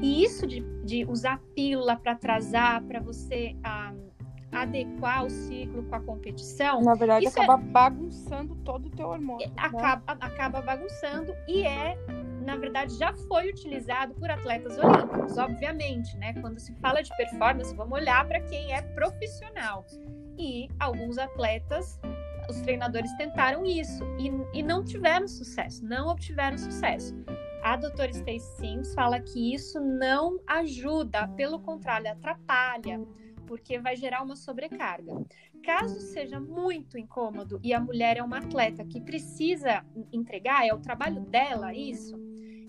E 0.00 0.24
isso 0.24 0.46
de, 0.46 0.60
de 0.84 1.04
usar 1.04 1.40
pílula 1.54 1.96
para 1.96 2.12
atrasar, 2.12 2.82
para 2.84 3.00
você 3.00 3.56
ah, 3.62 3.92
adequar 4.52 5.24
o 5.24 5.30
ciclo 5.30 5.82
com 5.84 5.94
a 5.94 6.00
competição. 6.00 6.82
Na 6.82 6.94
verdade, 6.94 7.26
acaba 7.26 7.54
é... 7.54 7.58
bagunçando 7.58 8.54
todo 8.56 8.86
o 8.86 8.90
teu 8.90 9.08
hormônio. 9.08 9.46
Né? 9.46 9.54
Acaba, 9.56 10.14
né? 10.14 10.20
acaba 10.20 10.62
bagunçando 10.62 11.34
e 11.48 11.62
é 11.62 11.96
na 12.46 12.56
verdade, 12.56 12.96
já 12.96 13.12
foi 13.12 13.50
utilizado 13.50 14.14
por 14.14 14.30
atletas 14.30 14.78
olímpicos, 14.78 15.36
obviamente, 15.36 16.16
né? 16.16 16.32
Quando 16.40 16.60
se 16.60 16.72
fala 16.74 17.02
de 17.02 17.10
performance, 17.16 17.74
vamos 17.74 17.98
olhar 17.98 18.24
para 18.24 18.40
quem 18.40 18.72
é 18.72 18.80
profissional 18.80 19.84
e 20.38 20.68
alguns 20.78 21.18
atletas, 21.18 22.00
os 22.48 22.60
treinadores 22.60 23.12
tentaram 23.14 23.64
isso 23.64 24.04
e, 24.18 24.58
e 24.58 24.62
não 24.62 24.84
tiveram 24.84 25.26
sucesso, 25.26 25.84
não 25.84 26.08
obtiveram 26.08 26.56
sucesso. 26.56 27.14
A 27.62 27.76
doutora 27.76 28.12
Stacey 28.12 28.38
Sims 28.38 28.94
fala 28.94 29.18
que 29.18 29.52
isso 29.52 29.80
não 29.80 30.38
ajuda, 30.46 31.26
pelo 31.28 31.58
contrário, 31.58 32.10
atrapalha, 32.10 33.00
porque 33.46 33.78
vai 33.78 33.96
gerar 33.96 34.22
uma 34.22 34.36
sobrecarga. 34.36 35.12
Caso 35.64 35.98
seja 36.00 36.38
muito 36.38 36.96
incômodo 36.96 37.58
e 37.62 37.72
a 37.74 37.80
mulher 37.80 38.18
é 38.18 38.22
uma 38.22 38.38
atleta 38.38 38.84
que 38.84 39.00
precisa 39.00 39.84
entregar, 40.12 40.64
é 40.64 40.72
o 40.72 40.78
trabalho 40.78 41.20
dela 41.22 41.74
isso, 41.74 42.16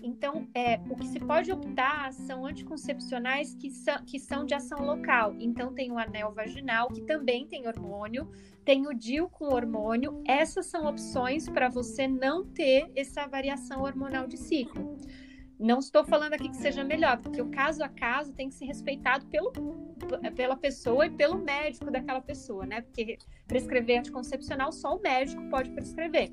então, 0.08 0.48
é, 0.54 0.80
o 0.88 0.96
que 0.96 1.06
se 1.06 1.20
pode 1.20 1.52
optar 1.52 2.12
são 2.12 2.46
anticoncepcionais 2.46 3.54
que 3.54 3.70
são, 3.70 4.04
que 4.04 4.18
são 4.18 4.46
de 4.46 4.54
ação 4.54 4.84
local. 4.84 5.34
Então, 5.38 5.74
tem 5.74 5.92
o 5.92 5.98
anel 5.98 6.32
vaginal, 6.32 6.88
que 6.88 7.02
também 7.02 7.46
tem 7.46 7.68
hormônio, 7.68 8.30
tem 8.64 8.86
o 8.86 8.94
DIU 8.94 9.28
com 9.28 9.44
hormônio. 9.52 10.22
Essas 10.26 10.66
são 10.66 10.86
opções 10.86 11.48
para 11.48 11.68
você 11.68 12.08
não 12.08 12.44
ter 12.44 12.90
essa 12.96 13.26
variação 13.26 13.82
hormonal 13.82 14.26
de 14.26 14.38
ciclo. 14.38 14.96
Não 15.58 15.80
estou 15.80 16.04
falando 16.04 16.34
aqui 16.34 16.48
que 16.48 16.56
seja 16.56 16.84
melhor, 16.84 17.18
porque 17.18 17.42
o 17.42 17.50
caso 17.50 17.82
a 17.82 17.88
caso 17.88 18.32
tem 18.32 18.48
que 18.48 18.54
ser 18.54 18.64
respeitado 18.64 19.26
pelo, 19.26 19.52
pela 20.34 20.56
pessoa 20.56 21.06
e 21.06 21.10
pelo 21.10 21.36
médico 21.36 21.90
daquela 21.90 22.20
pessoa, 22.20 22.64
né? 22.64 22.80
Porque 22.80 23.18
prescrever 23.46 23.98
anticoncepcional 23.98 24.72
só 24.72 24.96
o 24.96 25.02
médico 25.02 25.42
pode 25.50 25.70
prescrever. 25.70 26.30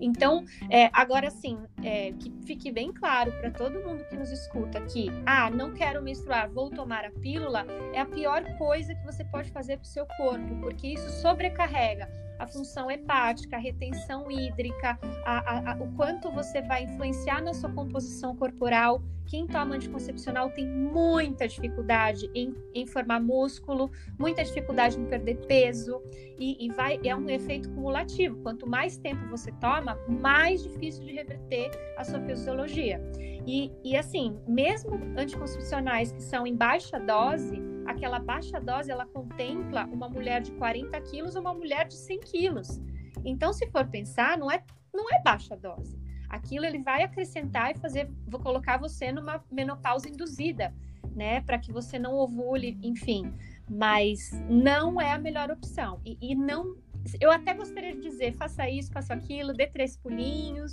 Então, 0.00 0.44
é, 0.70 0.90
agora 0.92 1.30
sim, 1.30 1.58
é, 1.82 2.12
que 2.12 2.32
fique 2.46 2.72
bem 2.72 2.92
claro 2.92 3.32
para 3.32 3.50
todo 3.50 3.80
mundo 3.86 4.04
que 4.08 4.16
nos 4.16 4.30
escuta 4.30 4.80
que, 4.82 5.08
ah, 5.26 5.50
não 5.50 5.72
quero 5.72 6.02
menstruar, 6.02 6.50
vou 6.50 6.70
tomar 6.70 7.04
a 7.04 7.10
pílula, 7.10 7.66
é 7.92 8.00
a 8.00 8.06
pior 8.06 8.42
coisa 8.56 8.94
que 8.94 9.04
você 9.04 9.24
pode 9.24 9.50
fazer 9.50 9.76
para 9.76 9.84
o 9.84 9.88
seu 9.88 10.06
corpo, 10.16 10.60
porque 10.60 10.88
isso 10.88 11.10
sobrecarrega 11.20 12.08
a 12.40 12.46
função 12.46 12.90
hepática, 12.90 13.56
a 13.56 13.60
retenção 13.60 14.30
hídrica, 14.30 14.98
a, 15.26 15.38
a, 15.38 15.72
a, 15.72 15.76
o 15.76 15.92
quanto 15.94 16.30
você 16.32 16.62
vai 16.62 16.84
influenciar 16.84 17.42
na 17.42 17.52
sua 17.52 17.70
composição 17.70 18.34
corporal, 18.34 19.02
quem 19.26 19.46
toma 19.46 19.76
anticoncepcional 19.76 20.50
tem 20.50 20.66
muita 20.66 21.46
dificuldade 21.46 22.28
em, 22.34 22.52
em 22.74 22.86
formar 22.86 23.20
músculo, 23.20 23.90
muita 24.18 24.42
dificuldade 24.42 24.98
em 24.98 25.04
perder 25.04 25.36
peso 25.46 26.02
e, 26.36 26.66
e, 26.66 26.68
vai 26.72 26.98
é 27.04 27.14
um 27.14 27.28
efeito 27.28 27.70
cumulativo. 27.70 28.38
Quanto 28.38 28.66
mais 28.66 28.96
tempo 28.96 29.24
você 29.28 29.52
toma, 29.52 29.96
mais 30.08 30.62
difícil 30.64 31.04
de 31.04 31.12
reverter 31.12 31.70
a 31.96 32.02
sua 32.02 32.20
fisiologia. 32.22 33.00
E, 33.46 33.70
e 33.84 33.96
assim, 33.96 34.36
mesmo 34.48 34.98
anticoncepcionais 35.16 36.10
que 36.10 36.22
são 36.22 36.44
em 36.44 36.56
baixa 36.56 36.98
dose, 36.98 37.62
aquela 37.90 38.18
baixa 38.18 38.60
dose 38.60 38.90
ela 38.90 39.06
contempla 39.06 39.84
uma 39.86 40.08
mulher 40.08 40.40
de 40.40 40.52
40 40.52 41.00
quilos 41.02 41.34
ou 41.34 41.40
uma 41.40 41.54
mulher 41.54 41.86
de 41.86 41.94
100 41.94 42.20
quilos. 42.20 42.80
Então, 43.24 43.52
se 43.52 43.66
for 43.70 43.86
pensar, 43.86 44.38
não 44.38 44.50
é, 44.50 44.62
não 44.94 45.06
é 45.12 45.22
baixa 45.22 45.56
dose. 45.56 45.98
Aquilo 46.28 46.64
ele 46.64 46.78
vai 46.78 47.02
acrescentar 47.02 47.72
e 47.72 47.78
fazer, 47.78 48.10
vou 48.26 48.40
colocar 48.40 48.78
você 48.78 49.10
numa 49.10 49.44
menopausa 49.50 50.08
induzida, 50.08 50.72
né? 51.14 51.40
Para 51.40 51.58
que 51.58 51.72
você 51.72 51.98
não 51.98 52.14
ovule, 52.14 52.78
enfim. 52.82 53.34
Mas 53.68 54.30
não 54.48 55.00
é 55.00 55.12
a 55.12 55.18
melhor 55.18 55.50
opção. 55.50 56.00
E, 56.04 56.16
e 56.20 56.34
não. 56.34 56.76
Eu 57.20 57.30
até 57.30 57.52
gostaria 57.54 57.94
de 57.94 58.00
dizer, 58.00 58.32
faça 58.34 58.68
isso, 58.68 58.92
faça 58.92 59.12
aquilo, 59.14 59.52
dê 59.52 59.66
três 59.66 59.96
pulinhos, 59.96 60.72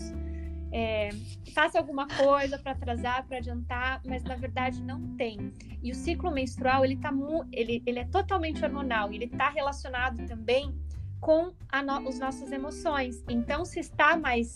é, 0.72 1.09
faça 1.53 1.78
alguma 1.78 2.07
coisa 2.07 2.57
para 2.57 2.74
atrasar, 2.74 3.26
para 3.28 3.38
adiantar, 3.38 4.01
mas 4.05 4.24
na 4.24 4.36
verdade 4.36 4.82
não 4.82 5.15
tem. 5.15 5.53
E 5.82 5.91
o 5.91 5.95
ciclo 5.95 6.32
menstrual 6.32 6.84
ele, 6.84 6.97
tá 6.97 7.11
ele, 7.51 7.82
ele 7.86 7.99
é 7.99 8.05
totalmente 8.05 8.63
hormonal, 8.63 9.11
ele 9.11 9.26
está 9.26 9.49
relacionado 9.49 10.26
também 10.26 10.76
com 11.20 11.51
no, 11.84 12.07
as 12.07 12.20
nossas 12.20 12.51
emoções. 12.51 13.24
Então, 13.28 13.65
se 13.65 13.80
está 13.80 14.15
mais 14.18 14.55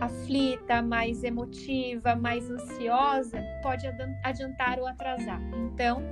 aflita, 0.00 0.82
mais 0.82 1.22
emotiva, 1.22 2.16
mais 2.16 2.50
ansiosa, 2.50 3.40
pode 3.62 3.86
adiantar 4.24 4.78
ou 4.78 4.86
atrasar. 4.86 5.40
Então, 5.54 6.02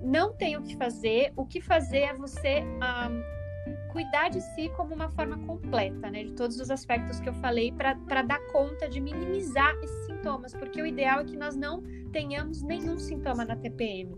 não 0.00 0.32
tem 0.34 0.56
o 0.56 0.62
que 0.62 0.76
fazer. 0.76 1.32
O 1.36 1.44
que 1.46 1.60
fazer 1.60 2.00
é 2.00 2.14
você 2.14 2.62
um, 2.62 3.41
cuidar 3.92 4.30
de 4.30 4.40
si 4.40 4.68
como 4.70 4.94
uma 4.94 5.08
forma 5.10 5.38
completa, 5.46 6.10
né? 6.10 6.24
De 6.24 6.32
todos 6.32 6.58
os 6.58 6.70
aspectos 6.70 7.20
que 7.20 7.28
eu 7.28 7.34
falei, 7.34 7.70
para 7.72 8.22
dar 8.22 8.40
conta 8.50 8.88
de 8.88 9.00
minimizar 9.00 9.74
esses 9.82 10.06
sintomas, 10.06 10.54
porque 10.54 10.80
o 10.80 10.86
ideal 10.86 11.20
é 11.20 11.24
que 11.24 11.36
nós 11.36 11.54
não 11.54 11.82
tenhamos 12.10 12.62
nenhum 12.62 12.98
sintoma 12.98 13.44
na 13.44 13.54
TPM. 13.54 14.16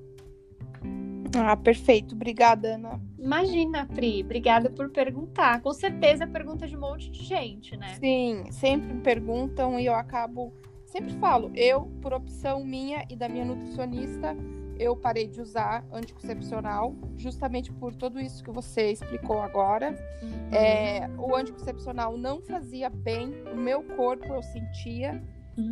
Ah, 1.37 1.57
perfeito. 1.57 2.15
Obrigada, 2.15 2.77
Ana. 2.77 3.01
Imagina, 3.19 3.87
Pri. 3.87 4.23
Obrigada 4.23 4.71
por 4.71 4.91
perguntar. 4.91 5.61
Com 5.63 5.73
certeza 5.73 6.27
pergunta 6.27 6.67
de 6.67 6.77
um 6.77 6.81
monte 6.81 7.11
de 7.11 7.25
gente, 7.25 7.77
né? 7.77 7.97
Sim, 7.99 8.45
sempre 8.53 8.95
me 8.95 9.01
perguntam 9.01 9.81
e 9.81 9.87
eu 9.87 9.95
acabo. 9.95 10.53
Sempre 10.85 11.13
falo, 11.15 11.51
eu, 11.57 11.87
por 12.01 12.15
opção 12.15 12.65
minha 12.65 13.05
e 13.11 13.17
da 13.17 13.29
minha 13.29 13.45
nutricionista, 13.45 14.37
eu 14.79 14.97
parei 14.97 15.27
de 15.27 15.41
usar 15.41 15.85
anticoncepcional, 15.93 16.95
justamente 17.17 17.73
por 17.73 17.95
tudo 17.95 18.21
isso 18.21 18.43
que 18.43 18.51
você 18.51 18.91
explicou 18.91 19.41
agora. 19.41 19.95
Uhum. 20.23 20.55
É, 20.55 21.09
o 21.19 21.35
anticoncepcional 21.35 22.17
não 22.17 22.41
fazia 22.41 22.89
bem, 22.89 23.33
o 23.53 23.57
meu 23.57 23.83
corpo 23.83 24.27
eu 24.27 24.43
sentia 24.43 25.23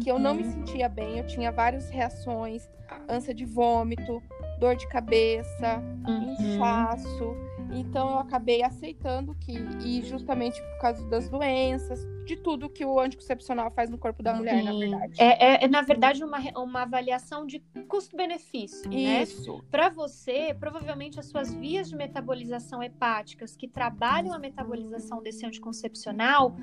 que 0.00 0.10
eu 0.10 0.18
não 0.18 0.34
me 0.34 0.44
uhum. 0.44 0.52
sentia 0.52 0.88
bem, 0.88 1.18
eu 1.18 1.26
tinha 1.26 1.50
várias 1.50 1.90
reações, 1.90 2.68
ânsia 3.08 3.34
de 3.34 3.44
vômito, 3.44 4.22
dor 4.58 4.76
de 4.76 4.86
cabeça, 4.88 5.82
uhum. 6.06 6.32
inchaço. 6.34 7.36
Então 7.72 8.10
eu 8.10 8.18
acabei 8.18 8.62
aceitando 8.62 9.34
que, 9.34 9.52
e 9.84 10.02
justamente 10.02 10.60
por 10.60 10.78
causa 10.80 11.04
das 11.08 11.28
doenças, 11.28 12.06
de 12.24 12.36
tudo 12.36 12.68
que 12.68 12.84
o 12.84 13.00
anticoncepcional 13.00 13.70
faz 13.70 13.90
no 13.90 13.98
corpo 13.98 14.22
da 14.22 14.34
mulher, 14.34 14.58
Sim. 14.58 14.64
na 14.64 14.72
verdade. 14.72 15.14
É, 15.18 15.46
é, 15.46 15.64
é, 15.64 15.68
na 15.68 15.82
verdade, 15.82 16.22
uma, 16.22 16.38
uma 16.56 16.82
avaliação 16.82 17.46
de 17.46 17.60
custo-benefício. 17.88 18.88
Né? 18.88 19.22
Isso. 19.22 19.62
Para 19.70 19.88
você, 19.88 20.54
provavelmente 20.58 21.18
as 21.18 21.26
suas 21.26 21.52
vias 21.52 21.88
de 21.88 21.96
metabolização 21.96 22.82
hepáticas 22.82 23.56
que 23.56 23.66
trabalham 23.66 24.32
a 24.32 24.38
metabolização 24.38 25.22
desse 25.22 25.44
anticoncepcional 25.44 26.54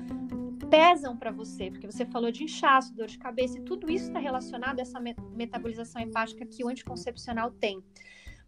pesam 0.70 1.16
para 1.16 1.32
você, 1.32 1.70
porque 1.70 1.86
você 1.86 2.06
falou 2.06 2.30
de 2.30 2.44
inchaço, 2.44 2.94
dor 2.94 3.08
de 3.08 3.18
cabeça, 3.18 3.58
e 3.58 3.62
tudo 3.62 3.90
isso 3.90 4.06
está 4.06 4.20
relacionado 4.20 4.78
a 4.78 4.82
essa 4.82 5.00
metabolização 5.34 6.00
hepática 6.00 6.46
que 6.46 6.64
o 6.64 6.68
anticoncepcional 6.68 7.50
tem. 7.50 7.82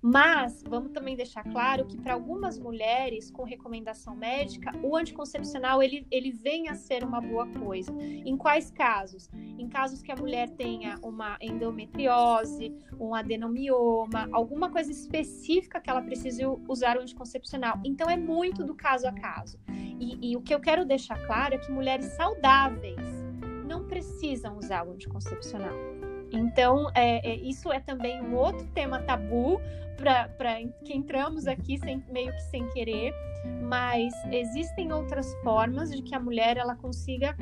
Mas 0.05 0.65
vamos 0.69 0.91
também 0.91 1.15
deixar 1.15 1.45
claro 1.45 1.87
que 1.87 1.97
para 1.97 2.15
algumas 2.15 2.59
mulheres 2.59 3.31
com 3.31 3.45
recomendação 3.45 4.17
médica, 4.17 4.73
o 4.83 4.97
anticoncepcional 4.97 5.81
ele, 5.81 6.05
ele 6.11 6.33
vem 6.33 6.69
a 6.69 6.75
ser 6.75 7.05
uma 7.05 7.21
boa 7.21 7.47
coisa. 7.47 7.93
Em 8.03 8.37
quais 8.37 8.69
casos? 8.69 9.31
Em 9.57 9.69
casos 9.69 10.03
que 10.03 10.11
a 10.11 10.17
mulher 10.17 10.51
tenha 10.51 10.99
uma 11.05 11.39
endometriose, 11.41 12.75
um 12.99 13.15
adenomioma, 13.15 14.29
alguma 14.33 14.71
coisa 14.71 14.91
específica 14.91 15.81
que 15.81 15.89
ela 15.89 16.03
precise 16.03 16.43
usar 16.69 16.97
o 16.97 17.01
anticoncepcional. 17.01 17.79
Então 17.85 18.11
é 18.11 18.17
muito 18.17 18.65
do 18.65 18.75
caso 18.75 19.07
a 19.07 19.13
caso. 19.13 19.57
E, 19.71 20.33
e 20.33 20.37
o 20.37 20.43
que 20.43 20.53
eu 20.53 20.59
quero 20.59 20.85
deixar 20.85 21.25
claro 21.27 21.55
é 21.55 21.59
que 21.59 21.71
mulheres 21.71 22.07
saudáveis 22.17 23.23
não 23.65 23.87
precisam 23.87 24.59
usar 24.59 24.85
o 24.85 24.91
anticoncepcional. 24.91 25.92
Então, 26.33 26.91
é, 26.95 27.31
é, 27.31 27.37
isso 27.37 27.71
é 27.71 27.81
também 27.81 28.21
um 28.23 28.35
outro 28.35 28.67
tema 28.69 29.01
tabu 29.01 29.61
para 29.97 30.57
que 30.85 30.97
entramos 30.97 31.47
aqui 31.47 31.79
sem, 31.79 32.03
meio 32.11 32.33
que 32.33 32.43
sem 32.43 32.69
querer, 32.71 33.15
mas 33.63 34.13
existem 34.33 34.93
outras 34.93 35.33
formas 35.43 35.91
de 35.91 36.03
que 36.03 36.15
a 36.15 36.19
mulher 36.19 36.57
ela 36.57 36.75
consiga 36.75 37.37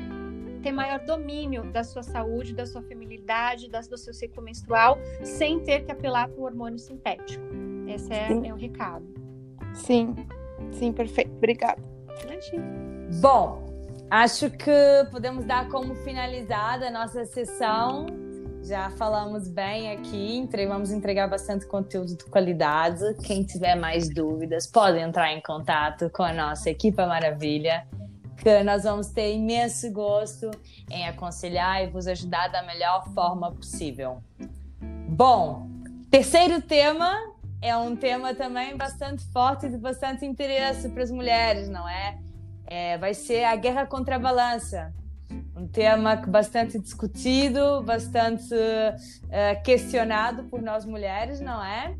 ter 0.61 0.71
maior 0.71 0.99
domínio 0.99 1.63
da 1.71 1.83
sua 1.83 2.03
saúde, 2.03 2.53
da 2.53 2.65
sua 2.65 2.83
feminilidade, 2.83 3.67
da, 3.67 3.79
do 3.81 3.97
seu 3.97 4.13
ciclo 4.13 4.43
menstrual, 4.43 4.97
sem 5.23 5.59
ter 5.61 5.85
que 5.85 5.91
apelar 5.91 6.27
para 6.27 6.39
o 6.39 6.43
hormônio 6.43 6.77
sintético. 6.77 7.43
Esse 7.87 8.13
é, 8.13 8.31
é 8.31 8.53
o 8.53 8.57
recado. 8.57 9.05
Sim, 9.73 10.15
sim, 10.71 10.93
perfeito. 10.93 11.31
Obrigada. 11.37 11.81
Imagina. 12.23 12.63
Bom, 13.19 13.63
acho 14.09 14.51
que 14.51 14.71
podemos 15.09 15.45
dar 15.45 15.67
como 15.69 15.95
finalizada 15.95 16.87
a 16.87 16.91
nossa 16.91 17.25
sessão 17.25 18.05
já 18.63 18.89
falamos 18.91 19.47
bem 19.47 19.91
aqui, 19.91 20.47
vamos 20.67 20.91
entregar 20.91 21.27
bastante 21.27 21.65
conteúdo 21.65 22.15
de 22.15 22.23
qualidade. 22.25 23.01
Quem 23.23 23.43
tiver 23.43 23.75
mais 23.75 24.07
dúvidas, 24.07 24.67
pode 24.67 24.99
entrar 24.99 25.33
em 25.33 25.41
contato 25.41 26.09
com 26.09 26.23
a 26.23 26.31
nossa 26.31 26.69
equipa 26.69 27.05
maravilha, 27.07 27.87
que 28.37 28.63
nós 28.63 28.83
vamos 28.83 29.07
ter 29.07 29.33
imenso 29.33 29.91
gosto 29.91 30.51
em 30.89 31.07
aconselhar 31.07 31.83
e 31.83 31.87
vos 31.87 32.07
ajudar 32.07 32.49
da 32.49 32.63
melhor 32.63 33.07
forma 33.13 33.51
possível. 33.51 34.21
Bom, 35.09 35.67
terceiro 36.09 36.61
tema 36.61 37.11
é 37.61 37.75
um 37.75 37.95
tema 37.95 38.33
também 38.33 38.77
bastante 38.77 39.23
forte 39.31 39.65
e 39.65 39.69
de 39.69 39.77
bastante 39.77 40.25
interesse 40.25 40.89
para 40.89 41.03
as 41.03 41.11
mulheres, 41.11 41.67
não 41.67 41.87
é? 41.89 42.17
é 42.67 42.97
vai 42.97 43.13
ser 43.13 43.43
a 43.43 43.55
guerra 43.55 43.85
contra 43.85 44.15
a 44.15 44.19
balança 44.19 44.93
um 45.61 45.67
tema 45.67 46.15
bastante 46.15 46.79
discutido, 46.79 47.83
bastante 47.83 48.53
uh, 48.53 49.63
questionado 49.63 50.43
por 50.45 50.61
nós 50.61 50.85
mulheres, 50.85 51.39
não 51.39 51.63
é? 51.63 51.95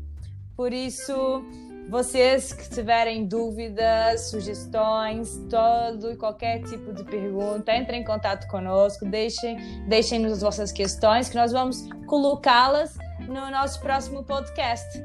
Por 0.56 0.72
isso, 0.72 1.44
vocês 1.88 2.52
que 2.52 2.68
tiverem 2.68 3.26
dúvidas, 3.26 4.30
sugestões, 4.30 5.40
todo 5.48 6.10
e 6.10 6.16
qualquer 6.16 6.62
tipo 6.62 6.92
de 6.92 7.04
pergunta, 7.04 7.74
entrem 7.74 8.02
em 8.02 8.04
contato 8.04 8.48
conosco, 8.48 9.06
deixem, 9.06 9.56
deixem-nos 9.88 10.32
as 10.32 10.40
vossas 10.42 10.72
questões, 10.72 11.28
que 11.28 11.36
nós 11.36 11.52
vamos 11.52 11.88
colocá-las 12.06 12.98
no 13.20 13.50
nosso 13.50 13.80
próximo 13.80 14.24
podcast. 14.24 15.04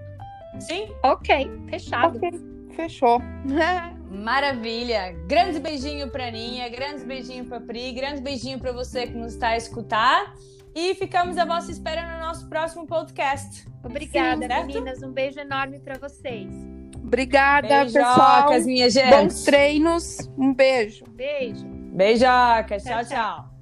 Sim? 0.59 0.87
Ok, 1.03 1.49
fechado. 1.69 2.17
Okay. 2.17 2.31
Fechou. 2.75 3.21
Maravilha! 4.09 5.13
Grande 5.27 5.59
beijinho 5.59 6.09
para 6.09 6.27
Aninha, 6.27 6.69
grande 6.69 7.03
beijinho 7.03 7.45
para 7.45 7.59
Pri, 7.59 7.91
grande 7.91 8.21
beijinho 8.21 8.59
para 8.59 8.71
você 8.71 9.07
que 9.07 9.13
nos 9.13 9.33
está 9.33 9.49
a 9.49 9.57
escutar. 9.57 10.33
E 10.73 10.93
ficamos 10.95 11.37
à 11.37 11.45
vossa 11.45 11.71
espera 11.71 12.13
no 12.13 12.25
nosso 12.25 12.47
próximo 12.47 12.85
podcast. 12.85 13.67
Obrigada, 13.83 14.47
Sim, 14.47 14.65
meninas. 14.65 15.01
Um 15.01 15.11
beijo 15.11 15.39
enorme 15.39 15.79
para 15.79 15.97
vocês. 15.97 16.47
Obrigada, 16.95 17.67
Beijocas, 17.85 17.93
pessoal. 17.93 18.61
minha 18.61 18.89
gente. 18.89 19.09
Bons 19.09 19.43
treinos. 19.43 20.29
Um 20.37 20.53
beijo. 20.53 21.05
Beijo. 21.09 21.65
Beijocas. 21.65 22.83
tchau. 22.83 23.03
tchau. 23.03 23.05
tchau. 23.05 23.56